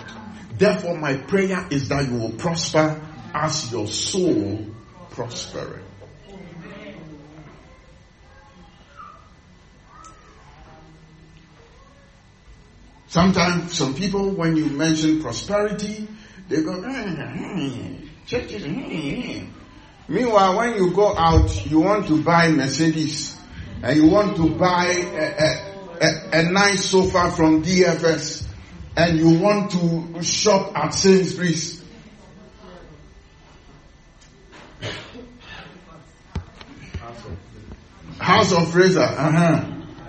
Therefore 0.56 0.96
my 0.96 1.16
prayer 1.16 1.66
is 1.70 1.88
that 1.88 2.08
you 2.08 2.18
will 2.18 2.32
prosper 2.32 3.00
as 3.34 3.70
your 3.72 3.86
soul 3.86 4.66
prospereth. 5.10 5.82
Sometimes 13.12 13.76
some 13.76 13.94
people, 13.94 14.30
when 14.30 14.56
you 14.56 14.64
mention 14.64 15.20
prosperity, 15.20 16.08
they 16.48 16.62
go, 16.62 16.72
mm, 16.72 18.08
churches. 18.26 18.64
Mm. 18.64 19.48
Meanwhile, 20.08 20.56
when 20.56 20.74
you 20.76 20.92
go 20.92 21.16
out, 21.16 21.66
you 21.66 21.80
want 21.80 22.06
to 22.08 22.22
buy 22.22 22.50
Mercedes 22.50 23.36
and 23.82 23.96
you 23.96 24.08
want 24.08 24.36
to 24.36 24.48
buy 24.50 24.86
a, 24.86 25.24
a, 25.24 26.06
a, 26.06 26.40
a 26.40 26.50
nice 26.50 26.84
sofa 26.86 27.30
from 27.30 27.62
DFS 27.62 28.46
and 28.96 29.18
you 29.18 29.38
want 29.38 29.70
to 29.70 30.22
shop 30.22 30.76
at 30.76 30.90
Sainsbury's. 30.92 31.82
House 38.18 38.52
of 38.52 38.70
Fraser, 38.70 39.00
uh-huh. 39.00 39.64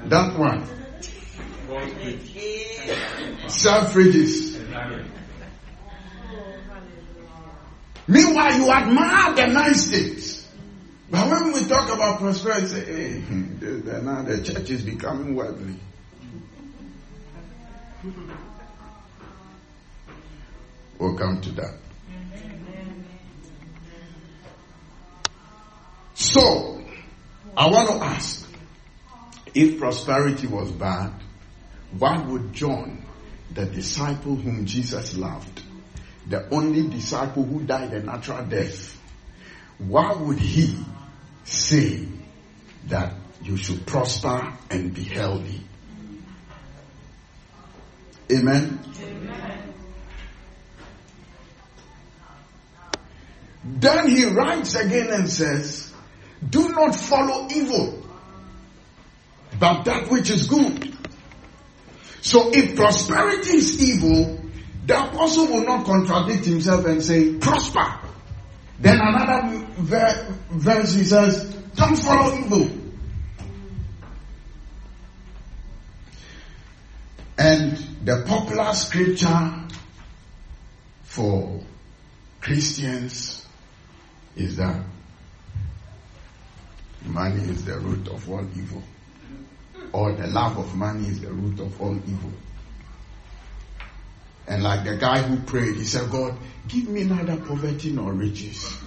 That 0.05 0.37
one. 0.37 0.67
Selfridges. 3.47 4.52
Meanwhile, 8.07 8.57
you 8.57 8.69
admire 8.71 9.35
the 9.35 9.47
nice 9.47 9.87
things. 9.89 10.47
But 11.09 11.29
when 11.29 11.53
we 11.53 11.67
talk 11.67 11.93
about 11.93 12.19
prosperity, 12.19 12.67
say, 12.67 12.85
hey, 12.85 13.23
now 14.01 14.23
the 14.23 14.41
church 14.43 14.69
is 14.71 14.83
becoming 14.83 15.35
worldly. 15.35 15.75
We'll 20.99 21.17
come 21.17 21.39
to 21.41 21.51
that. 21.51 21.75
So, 26.15 26.81
I 27.55 27.67
want 27.67 27.89
to 27.89 27.95
ask 27.95 28.47
if 29.53 29.79
prosperity 29.79 30.47
was 30.47 30.71
bad, 30.71 31.11
why 31.97 32.17
would 32.17 32.53
John, 32.53 33.05
the 33.53 33.65
disciple 33.65 34.35
whom 34.35 34.65
Jesus 34.65 35.15
loved, 35.15 35.61
the 36.27 36.47
only 36.49 36.87
disciple 36.87 37.43
who 37.43 37.61
died 37.63 37.93
a 37.93 38.01
natural 38.01 38.45
death, 38.45 38.97
why 39.77 40.13
would 40.13 40.39
he 40.39 40.77
say 41.43 42.07
that 42.87 43.13
you 43.41 43.57
should 43.57 43.85
prosper 43.85 44.53
and 44.69 44.93
be 44.93 45.03
healthy? 45.03 45.61
Amen. 48.31 48.79
Amen. 49.01 49.73
Then 53.65 54.09
he 54.09 54.25
writes 54.25 54.75
again 54.75 55.11
and 55.11 55.29
says, 55.29 55.93
Do 56.49 56.69
not 56.69 56.95
follow 56.95 57.47
evil, 57.49 58.01
but 59.59 59.83
that 59.83 60.09
which 60.09 60.29
is 60.29 60.47
good. 60.47 60.95
So 62.21 62.51
if 62.53 62.75
prosperity 62.75 63.57
is 63.57 63.81
evil, 63.81 64.42
the 64.85 65.01
apostle 65.01 65.47
will 65.47 65.63
not 65.63 65.85
contradict 65.85 66.45
himself 66.45 66.85
and 66.85 67.01
say, 67.01 67.35
prosper. 67.35 67.99
Then 68.79 68.99
another 68.99 69.65
verse 70.49 70.93
he 70.93 71.03
says, 71.03 71.53
don't 71.75 71.95
follow 71.95 72.37
evil. 72.37 72.69
And 77.37 77.77
the 78.03 78.23
popular 78.27 78.73
scripture 78.73 79.67
for 81.03 81.61
Christians 82.41 83.45
is 84.35 84.57
that 84.57 84.83
money 87.05 87.41
is 87.43 87.65
the 87.65 87.77
root 87.79 88.07
of 88.09 88.29
all 88.29 88.45
evil. 88.55 88.83
Or 89.91 90.11
the 90.13 90.27
love 90.27 90.57
of 90.57 90.75
money 90.75 91.07
is 91.07 91.21
the 91.21 91.31
root 91.31 91.59
of 91.59 91.79
all 91.81 91.95
evil. 91.95 92.31
And 94.47 94.63
like 94.63 94.83
the 94.83 94.97
guy 94.97 95.21
who 95.21 95.37
prayed, 95.37 95.75
he 95.75 95.85
said, 95.85 96.09
God, 96.11 96.37
give 96.67 96.87
me 96.89 97.03
neither 97.03 97.37
poverty 97.37 97.91
nor 97.91 98.11
riches. 98.11 98.77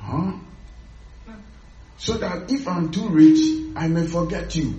Huh? 0.00 0.32
So 1.98 2.14
that 2.14 2.50
if 2.50 2.66
I'm 2.68 2.90
too 2.90 3.08
rich, 3.08 3.72
I 3.76 3.88
may 3.88 4.06
forget 4.06 4.54
you. 4.56 4.74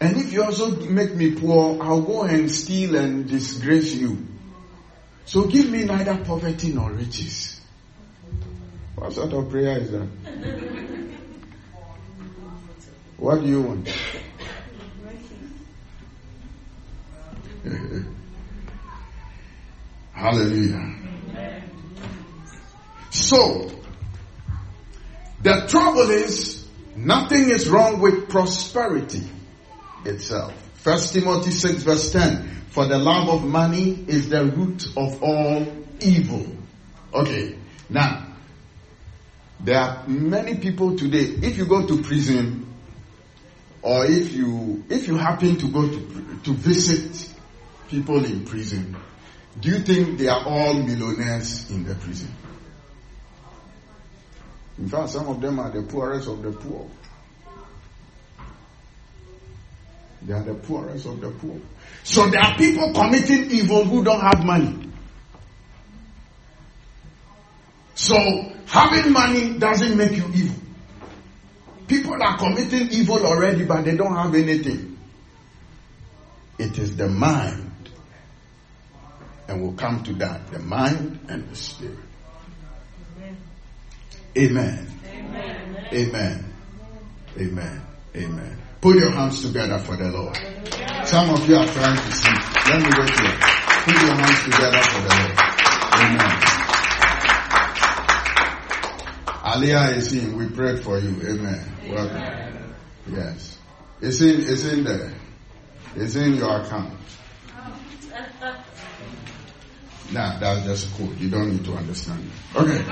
And 0.00 0.16
if 0.18 0.32
you 0.32 0.42
also 0.42 0.74
make 0.80 1.14
me 1.14 1.34
poor, 1.34 1.82
I'll 1.82 2.02
go 2.02 2.24
and 2.24 2.50
steal 2.50 2.96
and 2.96 3.28
disgrace 3.28 3.94
you. 3.94 4.26
So 5.24 5.46
give 5.46 5.70
me 5.70 5.84
neither 5.84 6.16
poverty 6.24 6.72
nor 6.72 6.90
riches. 6.90 7.60
What 8.96 9.12
sort 9.12 9.32
of 9.32 9.50
prayer 9.50 9.78
is 9.78 9.90
that? 9.92 10.08
What 13.16 13.40
do 13.40 13.46
you 13.46 13.62
want? 13.62 13.88
Hallelujah. 20.12 20.94
So, 23.10 23.70
the 25.42 25.66
trouble 25.68 26.10
is, 26.10 26.66
nothing 26.96 27.50
is 27.50 27.68
wrong 27.68 28.00
with 28.00 28.28
prosperity 28.28 29.22
itself. 30.04 30.52
First 30.74 31.14
Timothy 31.14 31.50
6 31.50 31.82
verse 31.82 32.12
10. 32.12 32.50
For 32.68 32.86
the 32.86 32.98
love 32.98 33.28
of 33.28 33.44
money 33.44 34.04
is 34.08 34.28
the 34.28 34.44
root 34.44 34.88
of 34.96 35.22
all 35.22 35.66
evil. 36.00 36.46
Okay. 37.12 37.56
Now, 37.88 38.26
there 39.60 39.78
are 39.78 40.08
many 40.08 40.56
people 40.56 40.96
today, 40.96 41.22
if 41.46 41.56
you 41.56 41.66
go 41.66 41.86
to 41.86 42.02
prison, 42.02 42.66
or 43.80 44.04
if 44.06 44.32
you, 44.32 44.84
if 44.88 45.06
you 45.06 45.16
happen 45.16 45.56
to 45.56 45.68
go 45.68 45.88
to, 45.88 46.40
to 46.44 46.52
visit 46.52 47.33
people 47.88 48.24
in 48.24 48.44
prison, 48.44 48.96
do 49.60 49.68
you 49.68 49.78
think 49.80 50.18
they 50.18 50.28
are 50.28 50.44
all 50.46 50.74
millionaires 50.74 51.70
in 51.70 51.84
the 51.84 51.94
prison? 51.94 52.34
In 54.78 54.88
fact, 54.88 55.10
some 55.10 55.28
of 55.28 55.40
them 55.40 55.60
are 55.60 55.70
the 55.70 55.82
poorest 55.82 56.28
of 56.28 56.42
the 56.42 56.50
poor. 56.50 56.88
They 60.22 60.32
are 60.32 60.42
the 60.42 60.54
poorest 60.54 61.06
of 61.06 61.20
the 61.20 61.30
poor. 61.30 61.60
So 62.02 62.28
there 62.30 62.40
are 62.40 62.56
people 62.56 62.92
committing 62.92 63.50
evil 63.50 63.84
who 63.84 64.02
don't 64.02 64.20
have 64.20 64.44
money. 64.44 64.90
So 67.94 68.16
having 68.66 69.12
money 69.12 69.58
doesn't 69.58 69.96
make 69.96 70.12
you 70.12 70.26
evil. 70.34 70.56
People 71.86 72.20
are 72.20 72.38
committing 72.38 72.88
evil 72.90 73.24
already, 73.24 73.64
but 73.64 73.84
they 73.84 73.96
don't 73.96 74.16
have 74.16 74.34
anything. 74.34 74.98
It 76.58 76.78
is 76.78 76.96
the 76.96 77.08
mind. 77.08 77.70
And 79.48 79.62
we'll 79.62 79.74
come 79.74 80.02
to 80.04 80.12
that. 80.14 80.46
The 80.48 80.58
mind 80.58 81.20
and 81.28 81.48
the 81.48 81.56
spirit. 81.56 81.98
Amen. 84.36 84.86
Amen. 85.06 85.88
Amen. 85.92 86.54
Amen. 87.38 87.86
Amen. 88.16 88.62
Put 88.80 88.96
your 88.96 89.10
hands 89.10 89.42
together 89.42 89.78
for 89.78 89.96
the 89.96 90.08
Lord. 90.08 90.36
Some 91.04 91.30
of 91.30 91.48
you 91.48 91.56
are 91.56 91.66
trying 91.66 91.96
to 91.96 92.12
sleep. 92.12 92.66
Let 92.66 92.80
me 92.80 92.90
wait 92.98 93.10
here. 93.10 93.38
Put 93.84 94.02
your 94.02 94.14
hands 94.14 94.44
together 94.44 94.82
for 94.82 95.00
the 95.02 95.08
Lord. 95.08 95.38
Amen. 95.94 96.64
Aliyah 99.44 99.96
is 99.96 100.12
in. 100.12 100.36
We 100.36 100.48
prayed 100.48 100.80
for 100.80 100.98
you. 100.98 101.16
Amen. 101.28 101.76
Welcome. 101.88 102.74
Yes. 103.08 103.58
It's 104.00 104.20
in, 104.20 104.40
it's 104.40 104.64
in 104.64 104.84
there. 104.84 105.12
It's 105.94 106.16
in 106.16 106.34
your 106.34 106.60
account. 106.60 106.98
Nah, 110.12 110.38
that's 110.38 110.64
just 110.64 110.96
code. 110.96 111.18
You 111.18 111.30
don't 111.30 111.50
need 111.50 111.64
to 111.64 111.74
understand. 111.74 112.30
Okay. 112.54 112.84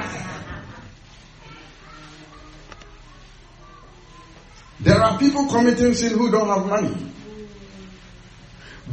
There 4.80 5.00
are 5.00 5.18
people 5.18 5.46
committing 5.46 5.94
sin 5.94 6.18
who 6.18 6.30
don't 6.30 6.48
have 6.48 6.66
money. 6.66 7.12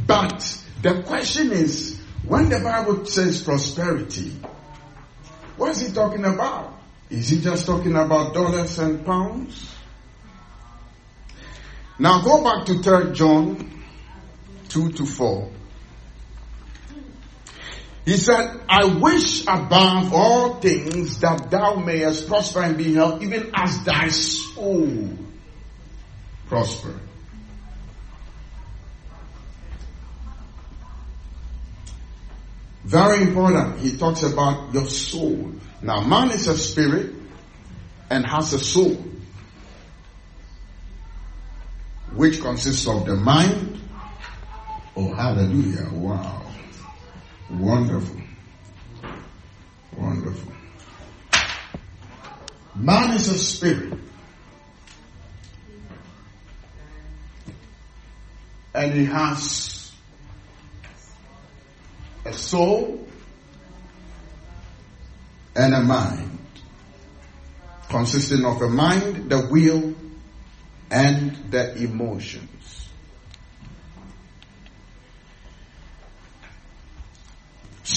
But 0.06 0.64
the 0.82 1.02
question 1.02 1.50
is, 1.50 2.00
when 2.24 2.48
the 2.48 2.60
Bible 2.60 3.04
says 3.06 3.42
prosperity, 3.42 4.40
what 5.56 5.70
is 5.72 5.80
he 5.80 5.92
talking 5.92 6.24
about? 6.24 6.78
Is 7.10 7.28
he 7.28 7.40
just 7.40 7.66
talking 7.66 7.96
about 7.96 8.34
dollars 8.34 8.78
and 8.78 9.04
pounds? 9.04 9.74
Now 11.98 12.22
go 12.22 12.42
back 12.44 12.66
to 12.66 12.78
3 12.78 13.12
John 13.12 13.82
2 14.68 14.92
to 14.92 15.04
4. 15.04 15.50
He 18.04 18.16
said, 18.16 18.60
I 18.68 18.98
wish 18.98 19.42
above 19.42 20.12
all 20.12 20.60
things 20.60 21.20
that 21.20 21.50
thou 21.50 21.76
mayest 21.76 22.26
prosper 22.26 22.62
and 22.62 22.76
be 22.76 22.94
healthy, 22.94 23.26
even 23.26 23.50
as 23.54 23.84
thy 23.84 24.08
soul 24.08 25.16
prosper. 26.48 26.98
Very 32.84 33.22
important. 33.22 33.80
He 33.80 33.96
talks 33.96 34.22
about 34.22 34.72
your 34.74 34.86
soul. 34.86 35.52
Now, 35.82 36.00
man 36.00 36.30
is 36.30 36.48
a 36.48 36.56
spirit 36.56 37.12
and 38.08 38.26
has 38.26 38.52
a 38.54 38.58
soul. 38.58 39.10
which 42.14 42.40
consists 42.40 42.86
of 42.88 43.06
the 43.06 43.16
mind. 43.16 43.80
Oh, 44.96 45.14
hallelujah. 45.14 45.88
Wow. 45.92 46.42
Wonderful. 47.50 48.20
Wonderful. 49.96 50.52
Man 52.76 53.12
is 53.12 53.28
a 53.28 53.38
spirit. 53.38 53.98
And 58.72 58.94
he 58.94 59.04
has 59.06 59.92
a 62.24 62.32
soul 62.32 63.08
and 65.56 65.74
a 65.74 65.80
mind, 65.80 66.38
consisting 67.88 68.44
of 68.44 68.62
a 68.62 68.68
mind, 68.68 69.28
the 69.28 69.48
will, 69.50 69.94
and 70.90 71.50
the 71.50 71.76
emotions. 71.82 72.79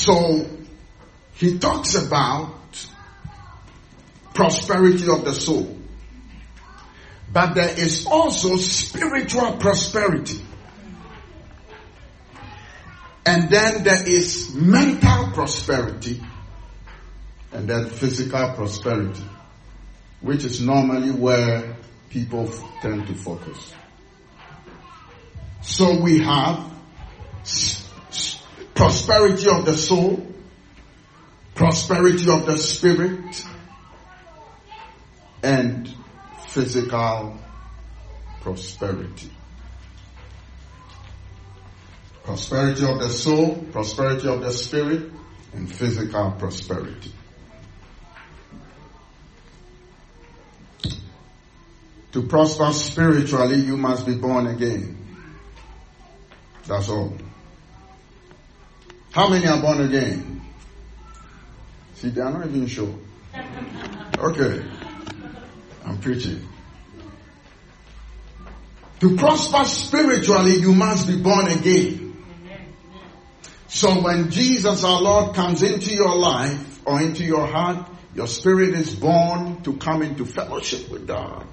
So 0.03 0.45
he 1.35 1.59
talks 1.59 1.95
about 1.95 2.55
prosperity 4.33 5.09
of 5.09 5.23
the 5.23 5.31
soul. 5.31 5.79
But 7.31 7.55
there 7.55 7.79
is 7.79 8.05
also 8.05 8.57
spiritual 8.57 9.53
prosperity. 9.53 10.43
And 13.25 13.49
then 13.49 13.85
there 13.85 14.05
is 14.05 14.53
mental 14.53 15.31
prosperity 15.31 16.21
and 17.53 17.69
then 17.69 17.87
physical 17.87 18.55
prosperity, 18.55 19.23
which 20.19 20.43
is 20.43 20.59
normally 20.59 21.11
where 21.11 21.77
people 22.09 22.51
tend 22.81 23.07
to 23.07 23.15
focus. 23.15 23.73
So 25.61 26.01
we 26.01 26.19
have 26.19 26.69
prosperity 28.75 29.47
of 29.49 29.65
the 29.65 29.77
soul, 29.77 30.25
prosperity 31.55 32.29
of 32.29 32.45
the 32.45 32.57
spirit, 32.57 33.45
and 35.43 35.93
physical 36.47 37.38
prosperity. 38.41 39.31
Prosperity 42.23 42.86
of 42.86 42.99
the 42.99 43.09
soul, 43.09 43.55
prosperity 43.71 44.27
of 44.27 44.41
the 44.41 44.51
spirit, 44.51 45.12
and 45.53 45.73
physical 45.73 46.31
prosperity. 46.31 47.12
To 52.13 52.21
prosper 52.21 52.71
spiritually, 52.71 53.57
you 53.57 53.75
must 53.75 54.05
be 54.05 54.15
born 54.15 54.47
again. 54.47 54.97
That's 56.67 56.88
all. 56.88 57.13
How 59.13 59.30
many 59.30 59.47
are 59.47 59.62
born 59.62 59.82
again? 59.82 60.41
See, 61.95 62.10
they 62.10 62.19
are 62.19 62.32
not 62.32 62.47
even 62.47 62.67
sure. 62.67 62.93
Okay. 64.17 64.65
I'm 65.86 65.97
preaching. 65.99 66.45
To 68.99 69.15
prosper 69.15 69.63
spiritually, 69.65 70.58
you 70.58 70.73
must 70.73 71.08
be 71.08 71.21
born 71.21 71.47
again. 71.47 72.17
So 73.67 74.02
when 74.02 74.30
Jesus 74.32 74.84
our 74.84 75.02
Lord 75.02 75.36
comes 75.36 75.63
into 75.63 75.93
your 75.93 76.15
life 76.15 76.82
or 76.86 77.02
into 77.02 77.23
your 77.23 77.47
heart, 77.47 77.88
your 78.13 78.28
spirit 78.28 78.76
is 78.76 78.93
born 78.93 79.63
to 79.63 79.78
come 79.78 80.04
into 80.04 80.26
fellowship 80.26 80.89
with 80.89 81.08
God 81.08 81.47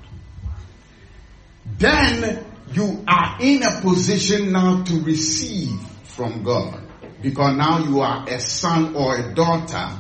then 1.81 2.45
you 2.73 3.05
are 3.09 3.39
in 3.41 3.63
a 3.63 3.81
position 3.81 4.53
now 4.53 4.85
to 4.85 5.01
receive 5.01 5.81
from 6.05 6.43
God. 6.43 6.81
Because 7.23 7.57
now 7.57 7.79
you 7.79 8.01
are 8.01 8.29
a 8.29 8.41
son 8.41 8.95
or 8.95 9.17
a 9.17 9.35
daughter 9.35 9.91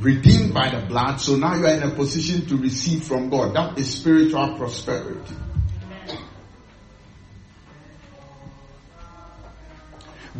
redeemed 0.00 0.54
by 0.54 0.70
the 0.70 0.86
blood. 0.86 1.16
So 1.16 1.36
now 1.36 1.54
you 1.56 1.66
are 1.66 1.74
in 1.74 1.82
a 1.82 1.90
position 1.90 2.46
to 2.46 2.56
receive 2.56 3.04
from 3.04 3.30
God. 3.30 3.54
That 3.54 3.78
is 3.78 3.92
spiritual 3.98 4.56
prosperity. 4.56 5.34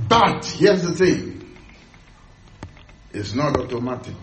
But 0.09 0.44
here's 0.44 0.83
the 0.83 0.92
thing. 0.92 1.57
It's 3.12 3.35
not 3.35 3.57
automatic. 3.57 4.14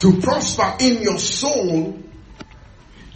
To 0.00 0.20
prosper 0.20 0.76
in 0.80 1.02
your 1.02 1.18
soul 1.18 2.02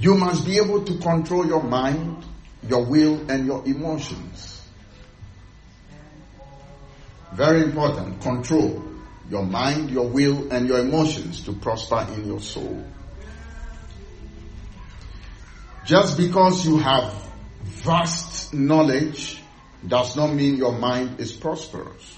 you 0.03 0.17
must 0.17 0.45
be 0.45 0.59
able 0.59 0.83
to 0.85 0.99
control 0.99 1.47
your 1.47 1.63
mind, 1.63 2.25
your 2.69 2.85
will, 2.85 3.31
and 3.31 3.47
your 3.47 3.65
emotions. 3.65 4.52
Very 7.35 7.63
important. 7.63 8.21
Control 8.21 8.85
your 9.31 9.45
mind, 9.45 9.91
your 9.91 10.09
will, 10.09 10.53
and 10.53 10.69
your 10.69 10.81
emotions 10.81 11.45
to 11.45 11.53
prosper 11.53 12.07
in 12.15 12.27
your 12.27 12.41
soul. 12.41 12.85
Just 15.87 16.17
because 16.17 16.67
you 16.67 16.79
have 16.79 17.13
vast 17.63 18.53
knowledge 18.53 19.43
does 19.87 20.17
not 20.17 20.33
mean 20.33 20.57
your 20.57 20.73
mind 20.79 21.19
is 21.19 21.33
prosperous. 21.33 22.17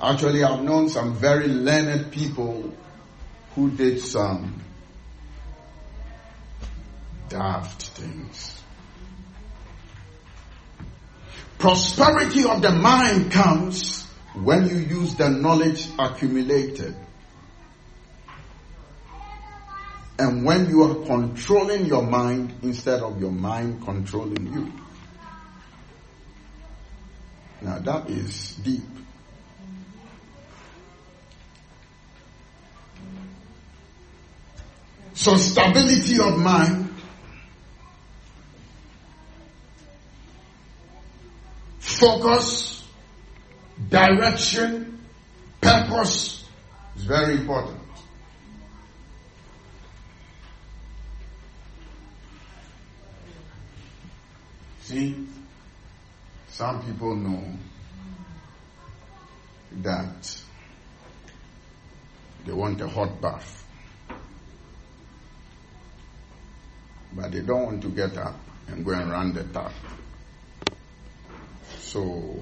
Actually, 0.00 0.44
I've 0.44 0.62
known 0.62 0.88
some 0.88 1.14
very 1.14 1.48
learned 1.48 2.12
people 2.12 2.72
who 3.54 3.70
did 3.70 4.00
some 4.00 4.62
daft 7.28 7.82
things. 7.82 8.57
Prosperity 11.58 12.44
of 12.44 12.62
the 12.62 12.70
mind 12.70 13.32
comes 13.32 14.06
when 14.34 14.68
you 14.68 14.76
use 14.76 15.16
the 15.16 15.28
knowledge 15.28 15.88
accumulated. 15.98 16.94
And 20.20 20.44
when 20.44 20.68
you 20.68 20.82
are 20.82 21.06
controlling 21.06 21.86
your 21.86 22.02
mind 22.02 22.54
instead 22.62 23.02
of 23.02 23.20
your 23.20 23.32
mind 23.32 23.84
controlling 23.84 24.52
you. 24.52 24.72
Now 27.60 27.78
that 27.80 28.08
is 28.08 28.54
deep. 28.56 28.82
So 35.14 35.34
stability 35.36 36.20
of 36.20 36.38
mind 36.38 36.87
focus, 41.98 42.84
direction, 43.88 45.00
purpose 45.60 46.44
is 46.96 47.04
very 47.04 47.34
important. 47.38 47.80
See, 54.82 55.26
some 56.46 56.82
people 56.86 57.14
know 57.16 57.44
that 59.82 60.40
they 62.46 62.52
want 62.52 62.80
a 62.80 62.88
hot 62.88 63.20
bath, 63.20 63.66
but 67.12 67.32
they 67.32 67.40
don't 67.40 67.64
want 67.64 67.82
to 67.82 67.88
get 67.88 68.16
up 68.16 68.36
and 68.68 68.84
go 68.84 68.92
and 68.92 69.10
run 69.10 69.34
the 69.34 69.44
tap. 69.44 69.72
So, 71.88 72.38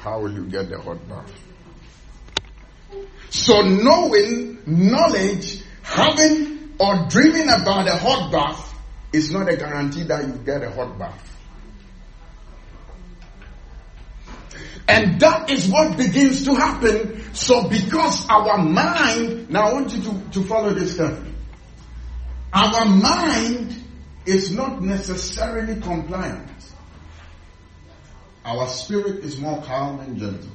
how 0.00 0.22
will 0.22 0.32
you 0.32 0.46
get 0.46 0.70
the 0.70 0.80
hot 0.80 0.98
bath? 1.08 1.32
So, 3.30 3.60
knowing, 3.62 4.58
knowledge, 4.66 5.62
having, 5.84 6.74
or 6.80 7.06
dreaming 7.08 7.48
about 7.48 7.86
a 7.86 7.94
hot 7.94 8.32
bath 8.32 8.74
is 9.12 9.30
not 9.30 9.48
a 9.48 9.56
guarantee 9.56 10.02
that 10.02 10.26
you 10.26 10.32
get 10.44 10.64
a 10.64 10.70
hot 10.72 10.98
bath. 10.98 11.24
And 14.88 15.20
that 15.20 15.48
is 15.48 15.68
what 15.68 15.96
begins 15.96 16.44
to 16.46 16.56
happen. 16.56 17.22
So, 17.34 17.68
because 17.68 18.28
our 18.28 18.58
mind, 18.58 19.48
now 19.48 19.68
I 19.68 19.72
want 19.74 19.94
you 19.94 20.02
to, 20.02 20.30
to 20.32 20.42
follow 20.42 20.74
this 20.74 20.96
carefully. 20.96 21.34
Our 22.52 22.84
mind 22.86 23.80
is 24.26 24.50
not 24.50 24.82
necessarily 24.82 25.80
compliant. 25.80 26.57
Our 28.48 28.66
spirit 28.68 29.24
is 29.26 29.38
more 29.38 29.60
calm 29.60 30.00
and 30.00 30.18
gentle. 30.18 30.48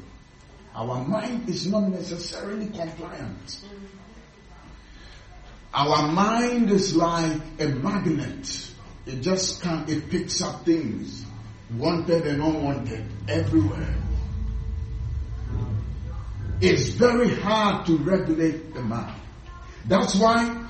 Our 0.73 1.05
mind 1.05 1.47
is 1.47 1.67
not 1.67 1.89
necessarily 1.89 2.65
compliant. 2.65 3.59
Our 5.71 6.11
mind 6.11 6.71
is 6.71 6.95
like 6.95 7.39
a 7.59 7.67
magnet. 7.67 8.71
It 9.05 9.21
just 9.21 9.61
can't, 9.61 9.87
it 9.87 10.09
picks 10.09 10.41
up 10.41 10.65
things, 10.65 11.23
wanted 11.77 12.25
and 12.25 12.41
unwanted, 12.41 13.05
everywhere. 13.27 13.93
It's 16.61 16.87
very 16.89 17.29
hard 17.29 17.85
to 17.85 17.97
regulate 17.97 18.73
the 18.73 18.81
mind. 18.81 19.21
That's 19.85 20.15
why 20.15 20.65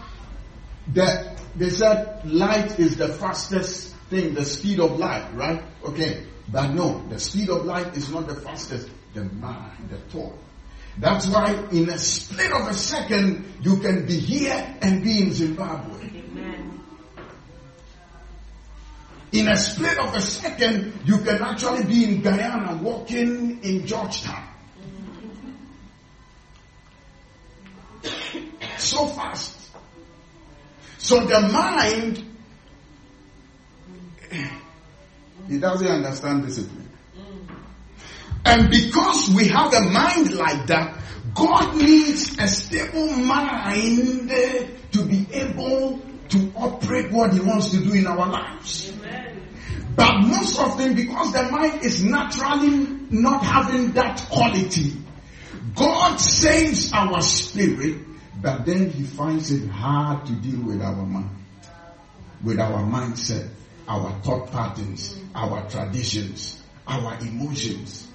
the 0.91 1.31
they 1.55 1.69
said 1.69 2.25
light 2.25 2.77
is 2.79 2.97
the 2.97 3.07
fastest 3.07 3.95
thing, 4.09 4.33
the 4.33 4.43
speed 4.43 4.81
of 4.81 4.99
light, 4.99 5.33
right? 5.35 5.63
Okay. 5.85 6.25
But 6.49 6.73
no, 6.73 7.05
the 7.07 7.19
speed 7.19 7.49
of 7.49 7.65
light 7.65 7.95
is 7.95 8.11
not 8.11 8.27
the 8.27 8.35
fastest. 8.35 8.89
The 9.13 9.23
mind, 9.25 9.89
the 9.89 9.97
thought. 9.97 10.37
That's 10.97 11.27
why 11.27 11.53
in 11.71 11.89
a 11.89 11.97
split 11.97 12.51
of 12.51 12.67
a 12.67 12.73
second, 12.73 13.45
you 13.61 13.77
can 13.77 14.05
be 14.05 14.17
here 14.19 14.77
and 14.81 15.03
be 15.03 15.21
in 15.21 15.33
Zimbabwe. 15.33 16.05
Amen. 16.05 16.81
In 19.31 19.47
a 19.47 19.55
split 19.55 19.97
of 19.97 20.13
a 20.13 20.21
second, 20.21 20.93
you 21.05 21.17
can 21.19 21.41
actually 21.41 21.85
be 21.85 22.05
in 22.05 22.21
Guyana 22.21 22.79
walking 22.81 23.63
in 23.63 23.85
Georgetown. 23.87 24.49
so 28.77 29.07
fast. 29.07 29.71
So 30.97 31.25
the 31.25 31.41
mind, 31.41 32.32
doesn't 35.63 35.87
understand 35.87 36.45
discipline. 36.45 36.89
And 38.45 38.69
because 38.69 39.29
we 39.33 39.47
have 39.47 39.73
a 39.73 39.79
mind 39.79 40.33
like 40.35 40.67
that, 40.67 40.99
God 41.33 41.77
needs 41.77 42.37
a 42.37 42.47
stable 42.47 43.07
mind 43.07 44.29
to 44.91 45.05
be 45.05 45.25
able 45.31 46.01
to 46.29 46.51
operate 46.55 47.11
what 47.11 47.33
He 47.33 47.39
wants 47.39 47.69
to 47.71 47.77
do 47.77 47.93
in 47.93 48.05
our 48.05 48.27
lives. 48.27 48.91
Amen. 48.91 49.47
But 49.95 50.21
most 50.23 50.59
often, 50.59 50.95
because 50.95 51.31
the 51.31 51.43
mind 51.43 51.85
is 51.85 52.03
naturally 52.03 52.85
not 53.09 53.41
having 53.41 53.93
that 53.93 54.19
quality, 54.29 54.93
God 55.75 56.17
saves 56.17 56.91
our 56.91 57.21
spirit, 57.21 57.99
but 58.41 58.65
then 58.65 58.89
He 58.89 59.03
finds 59.03 59.49
it 59.51 59.69
hard 59.69 60.25
to 60.25 60.33
deal 60.33 60.61
with 60.61 60.81
our 60.81 61.05
mind, 61.05 61.29
with 62.43 62.59
our 62.59 62.83
mindset, 62.83 63.47
our 63.87 64.11
thought 64.21 64.51
patterns, 64.51 65.19
our 65.35 65.67
traditions, 65.69 66.61
our 66.87 67.17
emotions. 67.19 68.07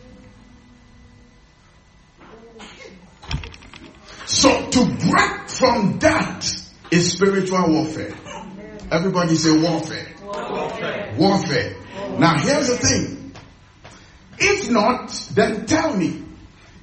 So 4.27 4.71
to 4.71 4.85
break 4.85 5.49
from 5.49 5.99
that 6.01 6.45
is 6.91 7.13
spiritual 7.13 7.71
warfare. 7.73 8.15
Everybody 8.91 9.35
say 9.35 9.59
warfare. 9.59 10.07
Warfare. 10.23 11.15
warfare. 11.19 11.77
Now 12.19 12.39
here's 12.39 12.69
the 12.69 12.77
thing. 12.77 13.33
If 14.39 14.71
not, 14.71 15.09
then 15.35 15.67
tell 15.67 15.97
me. 15.97 16.25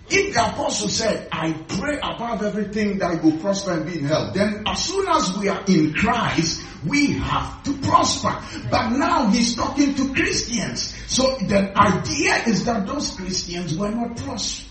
If 0.08 0.36
the 0.36 0.42
apostle 0.46 0.90
said, 0.90 1.28
I 1.32 1.54
pray 1.54 1.98
above 1.98 2.44
everything 2.44 3.00
that 3.00 3.12
I 3.12 3.16
will 3.16 3.38
prosper 3.40 3.72
and 3.72 3.86
be 3.88 4.00
in 4.00 4.06
health, 4.06 4.36
then 4.36 4.64
as 4.68 4.84
soon 4.86 5.08
as 5.08 5.36
we 5.38 5.48
are 5.50 5.64
in 5.68 5.94
Christ, 5.94 6.62
we 6.86 7.14
have 7.14 7.64
to 7.64 7.74
prosper. 7.80 8.36
But 8.70 8.90
now 8.90 9.28
he's 9.30 9.56
talking 9.56 9.96
to 9.96 10.14
Christians. 10.14 10.94
So 11.08 11.38
the 11.38 11.78
idea 11.78 12.44
is 12.48 12.66
that 12.66 12.86
those 12.88 13.16
Christians 13.16 13.78
were 13.78 13.92
not 13.92 14.18
prosperous. 14.18 14.70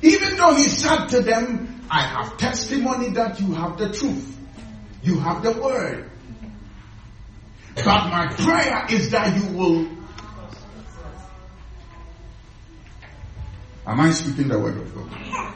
Even 0.00 0.36
though 0.36 0.54
he 0.54 0.64
said 0.64 1.06
to 1.08 1.20
them, 1.20 1.86
I 1.90 2.00
have 2.00 2.38
testimony 2.38 3.10
that 3.10 3.38
you 3.40 3.52
have 3.52 3.78
the 3.78 3.92
truth. 3.92 4.36
You 5.02 5.18
have 5.18 5.42
the 5.42 5.52
word. 5.52 6.10
But 7.76 7.84
my 7.84 8.32
prayer 8.36 8.86
is 8.90 9.10
that 9.10 9.36
you 9.36 9.56
will. 9.56 9.88
Am 13.86 14.00
I 14.00 14.10
speaking 14.10 14.48
the 14.48 14.58
word 14.58 14.76
of 14.76 14.94
God? 14.94 15.54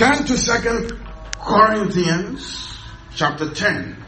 Turn 0.00 0.24
to 0.24 0.38
Second 0.38 0.98
Corinthians 1.38 2.74
chapter 3.14 3.50
10, 3.50 4.02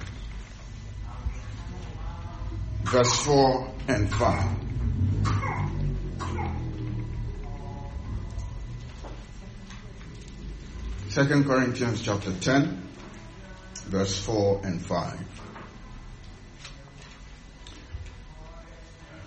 verse 2.85 3.15
4 3.27 3.75
and 3.89 4.11
5. 4.11 4.49
Second 11.11 11.45
Corinthians 11.45 12.01
chapter 12.01 12.33
10, 12.41 12.89
verse 13.85 14.19
4 14.25 14.63
and 14.65 14.81
5. 14.81 15.21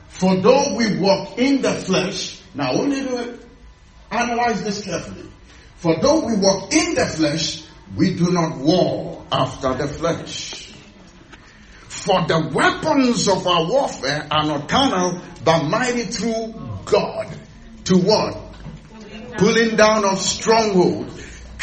For 0.07 0.35
though 0.37 0.73
we 0.75 0.97
walk 0.97 1.37
in 1.37 1.61
the 1.61 1.73
flesh, 1.73 2.41
now 2.55 2.79
we 2.79 2.87
need 2.87 3.07
to 3.07 3.37
analyze 4.09 4.63
this 4.63 4.83
carefully. 4.83 5.29
For 5.75 5.99
though 6.01 6.25
we 6.25 6.35
walk 6.35 6.73
in 6.73 6.95
the 6.95 7.05
flesh, 7.05 7.63
we 7.95 8.15
do 8.15 8.31
not 8.31 8.57
war 8.57 9.25
after 9.31 9.73
the 9.73 9.87
flesh. 9.87 10.73
For 11.87 12.25
the 12.27 12.51
weapons 12.53 13.27
of 13.27 13.45
our 13.47 13.69
warfare 13.69 14.27
are 14.31 14.45
not 14.45 14.69
carnal, 14.69 15.21
but 15.43 15.63
mighty 15.63 16.03
through 16.03 16.53
God. 16.85 17.27
To 17.85 17.97
what? 17.97 18.37
Pulling 19.37 19.75
down 19.75 20.05
of 20.05 20.19
strongholds 20.19 21.15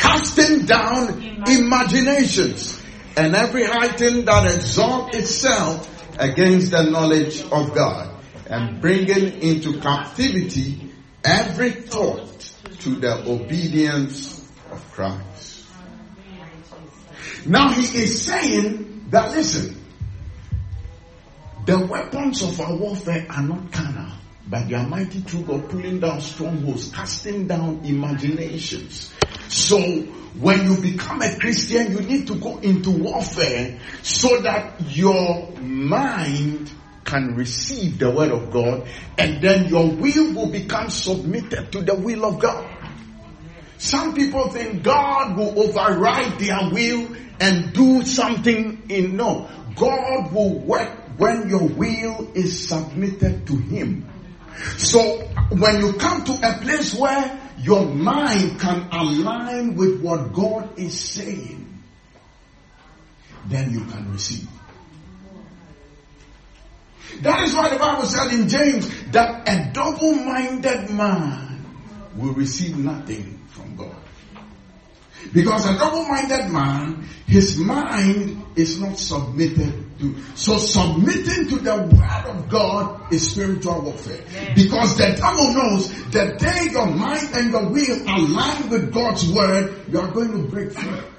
casting 0.02 0.66
down 0.66 1.44
imaginations 1.46 2.82
and 3.16 3.36
every 3.36 3.64
high 3.64 3.88
thing 3.88 4.24
that 4.24 4.52
exalts 4.52 5.16
itself 5.16 5.88
against 6.18 6.72
the 6.72 6.82
knowledge 6.82 7.42
of 7.42 7.74
God 7.74 8.10
and 8.46 8.80
bringing 8.80 9.40
into 9.40 9.80
captivity 9.80 10.92
every 11.24 11.70
thought 11.70 12.31
to 12.82 12.96
the 12.96 13.24
obedience 13.30 14.48
of 14.70 14.92
Christ. 14.92 15.66
Now 17.46 17.72
he 17.72 17.82
is 17.82 18.22
saying 18.24 19.06
that 19.10 19.30
listen, 19.32 19.76
the 21.64 21.86
weapons 21.86 22.42
of 22.42 22.60
our 22.60 22.76
warfare 22.76 23.26
are 23.30 23.42
not 23.42 23.70
carnal, 23.70 24.12
but 24.48 24.68
they 24.68 24.74
are 24.74 24.86
mighty 24.86 25.20
through 25.20 25.42
God, 25.42 25.70
pulling 25.70 26.00
down 26.00 26.20
strongholds, 26.20 26.90
casting 26.90 27.46
down 27.46 27.84
imaginations. 27.84 29.12
So, 29.48 29.78
when 30.40 30.64
you 30.64 30.76
become 30.80 31.22
a 31.22 31.38
Christian, 31.38 31.92
you 31.92 32.00
need 32.00 32.26
to 32.26 32.34
go 32.36 32.58
into 32.58 32.90
warfare 32.90 33.78
so 34.02 34.40
that 34.40 34.80
your 34.88 35.52
mind 35.60 36.70
can 37.04 37.34
receive 37.34 37.98
the 37.98 38.10
word 38.10 38.30
of 38.30 38.50
God 38.50 38.86
and 39.18 39.42
then 39.42 39.68
your 39.68 39.90
will 39.90 40.34
will 40.34 40.50
become 40.50 40.90
submitted 40.90 41.72
to 41.72 41.82
the 41.82 41.94
will 41.94 42.24
of 42.24 42.40
God. 42.40 42.68
Some 43.78 44.14
people 44.14 44.48
think 44.48 44.82
God 44.84 45.36
will 45.36 45.58
override 45.58 46.38
their 46.38 46.70
will 46.70 47.08
and 47.40 47.72
do 47.72 48.04
something 48.04 48.82
in 48.88 49.16
no. 49.16 49.48
God 49.74 50.32
will 50.32 50.60
work 50.60 51.18
when 51.18 51.48
your 51.48 51.66
will 51.68 52.30
is 52.34 52.68
submitted 52.68 53.46
to 53.48 53.56
Him. 53.56 54.08
So 54.76 55.18
when 55.50 55.80
you 55.80 55.94
come 55.94 56.24
to 56.24 56.32
a 56.32 56.58
place 56.62 56.94
where 56.94 57.40
your 57.58 57.84
mind 57.86 58.60
can 58.60 58.88
align 58.92 59.74
with 59.74 60.00
what 60.00 60.32
God 60.32 60.78
is 60.78 60.98
saying, 60.98 61.82
then 63.46 63.72
you 63.72 63.84
can 63.86 64.12
receive. 64.12 64.48
That 67.20 67.42
is 67.44 67.54
why 67.54 67.68
the 67.68 67.78
Bible 67.78 68.06
said 68.06 68.32
in 68.32 68.48
James 68.48 68.88
that 69.12 69.48
a 69.48 69.72
double-minded 69.72 70.90
man 70.90 71.64
will 72.16 72.32
receive 72.32 72.76
nothing 72.78 73.38
from 73.48 73.76
God. 73.76 73.94
Because 75.32 75.66
a 75.66 75.78
double-minded 75.78 76.50
man, 76.50 77.06
his 77.26 77.56
mind 77.56 78.44
is 78.56 78.80
not 78.80 78.98
submitted 78.98 79.98
to. 80.00 80.16
So 80.34 80.58
submitting 80.58 81.48
to 81.48 81.56
the 81.58 81.76
word 81.76 82.26
of 82.26 82.48
God 82.48 83.12
is 83.12 83.30
spiritual 83.30 83.82
warfare. 83.82 84.20
Because 84.54 84.96
the 84.96 85.14
devil 85.16 85.54
knows 85.54 86.10
that 86.10 86.38
day 86.38 86.72
your 86.72 86.86
mind 86.86 87.28
and 87.34 87.52
your 87.52 87.68
will 87.68 88.02
align 88.08 88.68
with 88.68 88.92
God's 88.92 89.30
word, 89.32 89.84
you 89.88 90.00
are 90.00 90.10
going 90.10 90.32
to 90.32 90.48
break 90.48 90.72
free. 90.72 91.11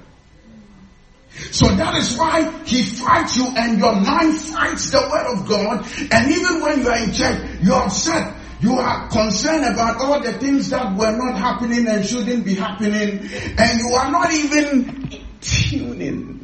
So 1.50 1.66
that 1.74 1.94
is 1.96 2.16
why 2.16 2.50
he 2.64 2.82
fights 2.82 3.36
you 3.36 3.46
and 3.56 3.78
your 3.78 3.94
mind 3.94 4.40
fights 4.40 4.90
the 4.90 5.00
word 5.00 5.38
of 5.38 5.48
God. 5.48 5.86
And 6.10 6.30
even 6.30 6.60
when 6.60 6.80
you 6.80 6.88
are 6.88 6.98
in 6.98 7.12
church, 7.12 7.60
you 7.62 7.72
are 7.72 7.86
upset 7.86 8.34
you 8.64 8.78
are 8.78 9.08
concerned 9.08 9.64
about 9.74 10.00
all 10.00 10.22
the 10.22 10.32
things 10.32 10.70
that 10.70 10.96
were 10.96 11.14
not 11.14 11.38
happening 11.38 11.86
and 11.86 12.02
shouldn't 12.06 12.46
be 12.46 12.54
happening, 12.54 13.20
and 13.58 13.78
you 13.78 13.94
are 13.94 14.10
not 14.10 14.32
even 14.32 15.26
tuning. 15.42 16.40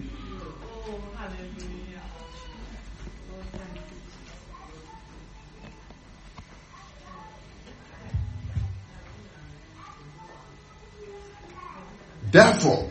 Therefore, 12.31 12.91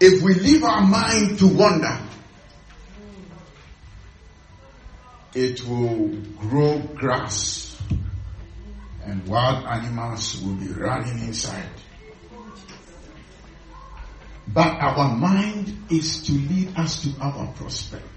if 0.00 0.22
we 0.22 0.34
leave 0.34 0.64
our 0.64 0.80
mind 0.80 1.38
to 1.38 1.46
wander, 1.46 2.00
it 5.34 5.62
will 5.68 6.08
grow 6.38 6.78
grass 6.78 7.78
and 9.04 9.26
wild 9.26 9.66
animals 9.66 10.40
will 10.40 10.54
be 10.54 10.68
running 10.68 11.18
inside. 11.20 11.68
But 14.48 14.80
our 14.80 15.14
mind 15.14 15.84
is 15.90 16.22
to 16.24 16.32
lead 16.32 16.76
us 16.76 17.02
to 17.02 17.20
our 17.20 17.46
prosperity. 17.54 18.08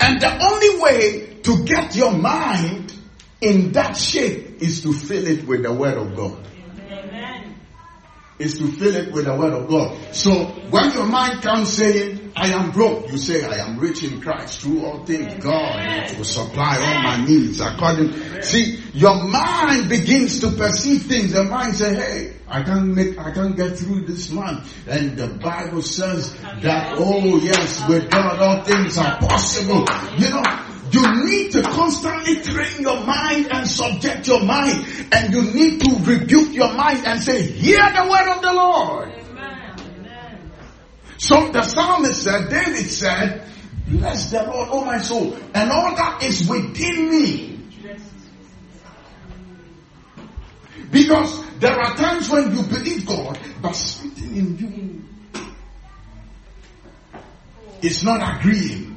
And 0.00 0.20
the 0.20 0.44
only 0.44 0.82
way 0.82 1.34
to 1.44 1.64
get 1.64 1.94
your 1.94 2.12
mind 2.12 2.92
in 3.40 3.72
that 3.72 3.96
shape 3.96 4.60
is 4.60 4.82
to 4.82 4.92
fill 4.92 5.26
it 5.26 5.46
with 5.46 5.62
the 5.62 5.72
word 5.72 5.96
of 5.96 6.16
God 6.16 6.46
is 8.38 8.58
to 8.58 8.66
fill 8.66 8.94
it 8.96 9.12
with 9.12 9.26
the 9.26 9.34
word 9.34 9.52
of 9.52 9.68
God. 9.68 9.96
So 10.12 10.32
when 10.70 10.92
your 10.92 11.06
mind 11.06 11.42
comes 11.42 11.72
saying, 11.72 12.32
I 12.36 12.48
am 12.48 12.72
broke, 12.72 13.10
you 13.10 13.16
say, 13.16 13.44
I 13.44 13.64
am 13.64 13.78
rich 13.78 14.02
in 14.02 14.20
Christ 14.20 14.60
through 14.60 14.84
all 14.84 15.04
things. 15.04 15.34
God 15.42 16.16
will 16.16 16.24
supply 16.24 16.76
all 16.80 17.02
my 17.02 17.24
needs 17.24 17.60
according. 17.60 18.12
See, 18.42 18.80
your 18.92 19.22
mind 19.22 19.88
begins 19.88 20.40
to 20.40 20.50
perceive 20.50 21.02
things. 21.02 21.32
The 21.32 21.44
mind 21.44 21.76
say, 21.76 21.94
hey, 21.94 22.36
I 22.48 22.62
can't 22.62 22.88
make, 22.88 23.18
I 23.18 23.30
can't 23.30 23.56
get 23.56 23.78
through 23.78 24.06
this 24.06 24.30
month. 24.30 24.72
And 24.88 25.16
the 25.16 25.28
Bible 25.28 25.82
says 25.82 26.34
that, 26.60 26.94
oh 26.98 27.38
yes, 27.38 27.88
with 27.88 28.10
God 28.10 28.40
all 28.40 28.64
things 28.64 28.98
are 28.98 29.16
possible. 29.18 29.86
You 30.18 30.30
know, 30.30 30.42
you 30.94 31.24
need 31.24 31.50
to 31.52 31.62
constantly 31.62 32.40
train 32.40 32.80
your 32.80 33.04
mind 33.04 33.48
and 33.50 33.66
subject 33.66 34.28
your 34.28 34.42
mind. 34.44 34.86
And 35.12 35.34
you 35.34 35.42
need 35.42 35.80
to 35.80 35.96
rebuke 36.04 36.54
your 36.54 36.72
mind 36.72 37.04
and 37.04 37.20
say, 37.20 37.42
hear 37.42 37.80
the 37.80 38.08
word 38.08 38.36
of 38.36 38.42
the 38.42 38.52
Lord. 38.52 39.08
Amen. 39.08 40.52
So 41.18 41.50
the 41.50 41.62
psalmist 41.62 42.22
said, 42.22 42.48
David 42.48 42.88
said, 42.88 43.48
bless 43.88 44.30
the 44.30 44.44
Lord, 44.44 44.68
oh 44.70 44.84
my 44.84 44.98
soul, 44.98 45.36
and 45.54 45.70
all 45.70 45.96
that 45.96 46.22
is 46.22 46.48
within 46.48 47.10
me. 47.10 47.50
Because 50.90 51.42
there 51.58 51.74
are 51.74 51.96
times 51.96 52.30
when 52.30 52.54
you 52.54 52.62
believe 52.62 53.04
God, 53.04 53.36
but 53.60 53.72
something 53.72 54.36
in 54.36 54.58
you 54.58 55.02
is 57.82 58.04
not 58.04 58.38
agreeing. 58.38 58.93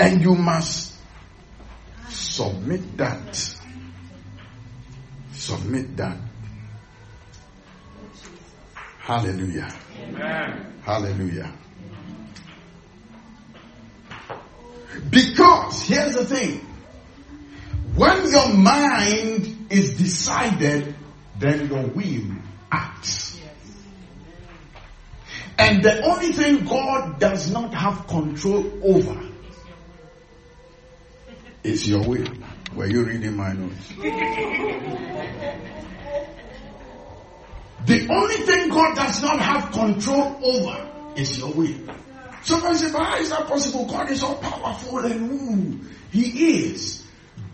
And 0.00 0.22
you 0.22 0.34
must 0.34 0.94
submit 2.08 2.96
that. 2.96 3.56
Submit 5.32 5.96
that. 5.96 6.18
Hallelujah. 8.98 9.74
Amen. 10.00 10.72
Hallelujah. 10.82 11.52
Because 15.10 15.82
here's 15.82 16.14
the 16.14 16.24
thing. 16.26 16.66
When 17.94 18.30
your 18.30 18.54
mind 18.54 19.66
is 19.70 19.96
decided, 19.96 20.94
then 21.38 21.68
your 21.68 21.86
will 21.86 22.36
acts. 22.70 23.40
And 25.58 25.82
the 25.82 26.02
only 26.04 26.32
thing 26.32 26.64
God 26.64 27.18
does 27.18 27.50
not 27.50 27.74
have 27.74 28.06
control 28.06 28.64
over 28.84 29.27
it's 31.64 31.86
your 31.86 32.02
will. 32.02 32.28
Were 32.74 32.86
you 32.86 33.04
reading 33.04 33.36
my 33.36 33.52
notes? 33.52 33.88
the 37.84 38.06
only 38.10 38.36
thing 38.36 38.68
God 38.68 38.96
does 38.96 39.22
not 39.22 39.40
have 39.40 39.72
control 39.72 40.38
over 40.42 40.90
is 41.16 41.38
your 41.38 41.52
will. 41.52 41.94
Somebody 42.42 42.76
say, 42.76 42.92
but 42.92 43.02
how 43.02 43.16
is 43.18 43.30
that 43.30 43.46
possible? 43.46 43.86
God 43.86 44.10
is 44.10 44.22
all 44.22 44.36
powerful 44.36 44.98
and 45.00 45.30
ooh, 45.32 45.80
He 46.12 46.60
is. 46.62 47.04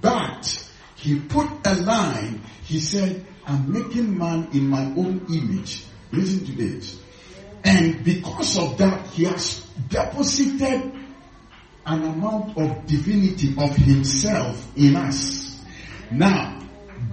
But 0.00 0.68
He 0.96 1.20
put 1.20 1.48
a 1.64 1.74
line. 1.74 2.42
He 2.64 2.80
said, 2.80 3.24
I'm 3.46 3.72
making 3.72 4.18
man 4.18 4.48
in 4.52 4.68
my 4.68 4.84
own 4.84 5.26
image. 5.32 5.84
Listen 6.12 6.44
to 6.46 6.52
this. 6.52 7.00
And 7.64 8.04
because 8.04 8.58
of 8.58 8.76
that, 8.78 9.06
He 9.08 9.24
has 9.24 9.66
deposited 9.88 10.92
an 11.86 12.02
amount 12.02 12.56
of 12.56 12.86
divinity 12.86 13.54
of 13.58 13.76
himself 13.76 14.66
in 14.76 14.96
us. 14.96 15.62
Now, 16.10 16.60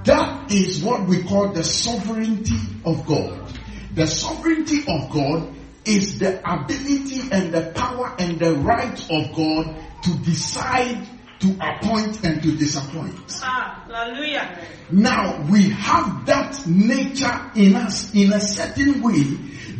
that 0.05 0.51
is 0.51 0.83
what 0.83 1.07
we 1.07 1.23
call 1.23 1.49
the 1.49 1.63
sovereignty 1.63 2.57
of 2.85 3.05
God. 3.05 3.51
The 3.93 4.07
sovereignty 4.07 4.79
of 4.87 5.09
God 5.11 5.53
is 5.85 6.19
the 6.19 6.39
ability 6.49 7.21
and 7.31 7.53
the 7.53 7.71
power 7.75 8.15
and 8.19 8.39
the 8.39 8.53
right 8.55 8.99
of 9.09 9.35
God 9.35 9.75
to 10.03 10.17
decide 10.19 11.07
to 11.39 11.57
appoint 11.59 12.23
and 12.23 12.41
to 12.43 12.55
disappoint. 12.55 13.41
Ah, 13.43 13.83
hallelujah. 13.87 14.59
Now 14.91 15.41
we 15.49 15.69
have 15.69 16.25
that 16.27 16.65
nature 16.67 17.51
in 17.55 17.75
us 17.75 18.13
in 18.13 18.31
a 18.31 18.39
certain 18.39 19.01
way 19.01 19.23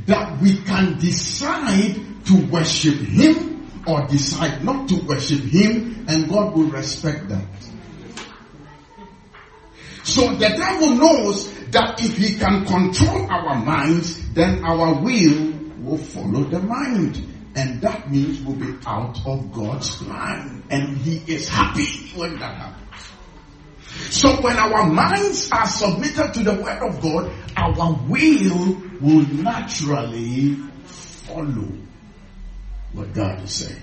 that 0.07 0.41
we 0.41 0.57
can 0.63 0.97
decide 0.97 2.25
to 2.25 2.45
worship 2.47 2.95
Him 2.95 3.50
or 3.87 4.07
decide 4.07 4.63
not 4.63 4.89
to 4.89 4.95
worship 5.05 5.41
Him, 5.41 6.05
and 6.07 6.29
God 6.29 6.55
will 6.55 6.69
respect 6.69 7.29
that. 7.29 7.45
So 10.03 10.33
the 10.33 10.49
devil 10.49 10.95
knows 10.95 11.53
that 11.71 12.01
if 12.01 12.17
he 12.17 12.35
can 12.35 12.65
control 12.65 13.27
our 13.29 13.55
minds, 13.63 14.33
then 14.33 14.63
our 14.65 15.01
will 15.01 15.53
will 15.79 15.97
follow 15.97 16.43
the 16.45 16.59
mind. 16.59 17.27
And 17.55 17.81
that 17.81 18.09
means 18.09 18.41
we'll 18.41 18.55
be 18.55 18.77
out 18.85 19.19
of 19.25 19.51
God's 19.51 19.95
plan. 19.97 20.63
And 20.69 20.97
he 20.97 21.21
is 21.31 21.47
happy 21.49 21.85
when 22.17 22.39
that 22.39 22.55
happens. 22.55 23.03
So 24.09 24.41
when 24.41 24.57
our 24.57 24.85
minds 24.89 25.51
are 25.51 25.67
submitted 25.67 26.33
to 26.33 26.43
the 26.43 26.55
word 26.55 26.81
of 26.81 27.01
God, 27.01 27.31
our 27.57 27.93
will 28.07 28.81
will 29.01 29.27
naturally 29.33 30.55
follow 30.85 31.71
what 32.93 33.13
God 33.13 33.43
is 33.43 33.53
saying. 33.53 33.81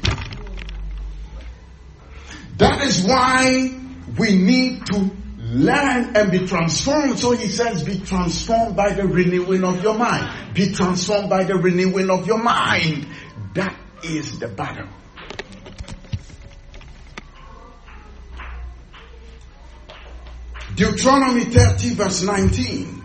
That 2.58 2.82
is 2.82 3.04
why 3.04 3.72
we 4.18 4.34
need 4.34 4.86
to 4.86 5.10
learn 5.38 6.16
and 6.16 6.30
be 6.30 6.46
transformed. 6.46 7.18
So 7.18 7.30
he 7.30 7.48
says, 7.48 7.84
be 7.84 8.00
transformed 8.00 8.76
by 8.76 8.92
the 8.92 9.06
renewing 9.06 9.64
of 9.64 9.82
your 9.82 9.96
mind. 9.96 10.54
Be 10.54 10.72
transformed 10.72 11.30
by 11.30 11.44
the 11.44 11.54
renewing 11.54 12.10
of 12.10 12.26
your 12.26 12.42
mind. 12.42 13.06
That 13.54 13.76
is 14.02 14.38
the 14.38 14.48
battle. 14.48 14.88
Deuteronomy 20.74 21.44
30 21.44 21.94
verse 21.94 22.22
19. 22.22 22.97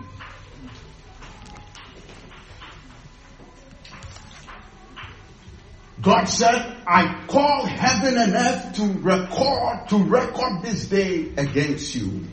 God 6.04 6.26
said, 6.26 6.76
I 6.86 7.24
call 7.28 7.66
heaven 7.66 8.18
and 8.18 8.34
earth 8.34 8.76
to 8.76 8.84
record, 9.00 9.88
to 9.88 10.04
record 10.04 10.62
this 10.62 10.88
day 10.88 11.32
against 11.38 11.96
you. 11.96 12.26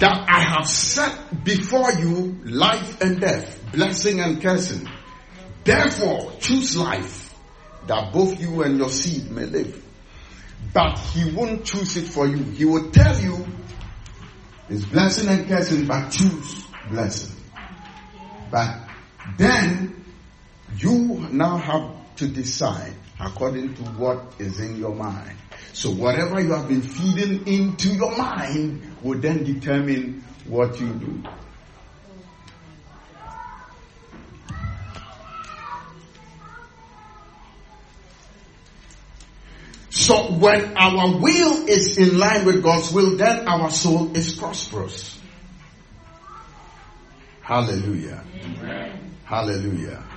That 0.00 0.28
I 0.28 0.40
have 0.40 0.68
set 0.68 1.44
before 1.44 1.92
you 1.92 2.40
life 2.44 3.00
and 3.00 3.20
death, 3.20 3.62
blessing 3.72 4.18
and 4.18 4.42
cursing. 4.42 4.88
Therefore, 5.62 6.32
choose 6.40 6.76
life, 6.76 7.32
that 7.86 8.12
both 8.12 8.40
you 8.40 8.62
and 8.62 8.76
your 8.76 8.88
seed 8.88 9.30
may 9.30 9.46
live. 9.46 9.84
But 10.74 10.98
he 10.98 11.32
won't 11.32 11.64
choose 11.64 11.96
it 11.96 12.08
for 12.08 12.26
you. 12.26 12.38
He 12.38 12.64
will 12.64 12.90
tell 12.90 13.16
you, 13.20 13.46
it's 14.68 14.84
blessing 14.84 15.28
and 15.28 15.46
cursing, 15.46 15.86
but 15.86 16.10
choose 16.10 16.66
blessing. 16.90 17.36
But 18.50 18.80
then, 19.36 20.04
you 20.76 21.28
now 21.30 21.56
have 21.56 21.99
to 22.20 22.28
decide 22.28 22.92
according 23.18 23.72
to 23.74 23.82
what 23.96 24.20
is 24.38 24.60
in 24.60 24.76
your 24.76 24.94
mind. 24.94 25.38
So 25.72 25.90
whatever 25.90 26.38
you 26.38 26.52
have 26.52 26.68
been 26.68 26.82
feeding 26.82 27.46
into 27.46 27.94
your 27.94 28.14
mind 28.14 28.82
will 29.02 29.18
then 29.18 29.42
determine 29.42 30.22
what 30.44 30.78
you 30.78 30.88
do. 30.88 31.22
So 39.88 40.32
when 40.32 40.76
our 40.76 41.18
will 41.18 41.66
is 41.68 41.96
in 41.96 42.18
line 42.18 42.44
with 42.44 42.62
God's 42.62 42.92
will, 42.92 43.16
then 43.16 43.48
our 43.48 43.70
soul 43.70 44.14
is 44.14 44.34
prosperous. 44.34 45.18
Hallelujah. 47.40 48.22
Amen. 48.44 49.14
Hallelujah 49.24 50.09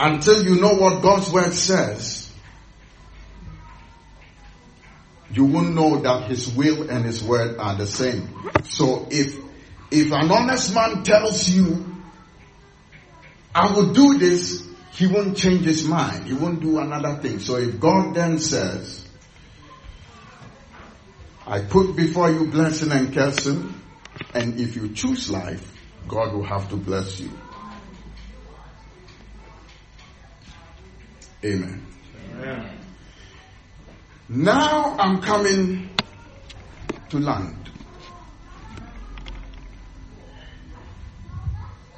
until 0.00 0.42
you 0.42 0.60
know 0.60 0.74
what 0.74 1.02
God's 1.02 1.30
word 1.30 1.52
says, 1.52 2.32
you 5.30 5.44
won't 5.44 5.74
know 5.74 5.98
that 6.00 6.28
his 6.28 6.50
will 6.50 6.90
and 6.90 7.04
his 7.04 7.22
word 7.22 7.58
are 7.58 7.76
the 7.76 7.86
same. 7.86 8.28
So 8.64 9.06
if, 9.10 9.36
if 9.90 10.10
an 10.10 10.30
honest 10.30 10.74
man 10.74 11.04
tells 11.04 11.48
you, 11.48 11.86
I 13.54 13.72
will 13.72 13.92
do 13.92 14.18
this, 14.18 14.66
he 14.92 15.06
won't 15.06 15.36
change 15.36 15.64
his 15.64 15.86
mind. 15.86 16.26
He 16.26 16.34
won't 16.34 16.60
do 16.60 16.78
another 16.78 17.16
thing. 17.20 17.38
So 17.38 17.56
if 17.56 17.78
God 17.78 18.14
then 18.14 18.38
says, 18.38 19.06
I 21.46 21.60
put 21.60 21.94
before 21.94 22.30
you 22.30 22.46
blessing 22.46 22.90
and 22.90 23.12
cursing, 23.12 23.74
and 24.34 24.58
if 24.58 24.76
you 24.76 24.88
choose 24.94 25.30
life, 25.30 25.72
God 26.08 26.32
will 26.32 26.44
have 26.44 26.70
to 26.70 26.76
bless 26.76 27.20
you. 27.20 27.30
Amen. 31.44 31.86
Amen. 32.34 32.78
Now 34.28 34.96
I'm 34.98 35.20
coming 35.22 35.88
to 37.08 37.18
land. 37.18 37.69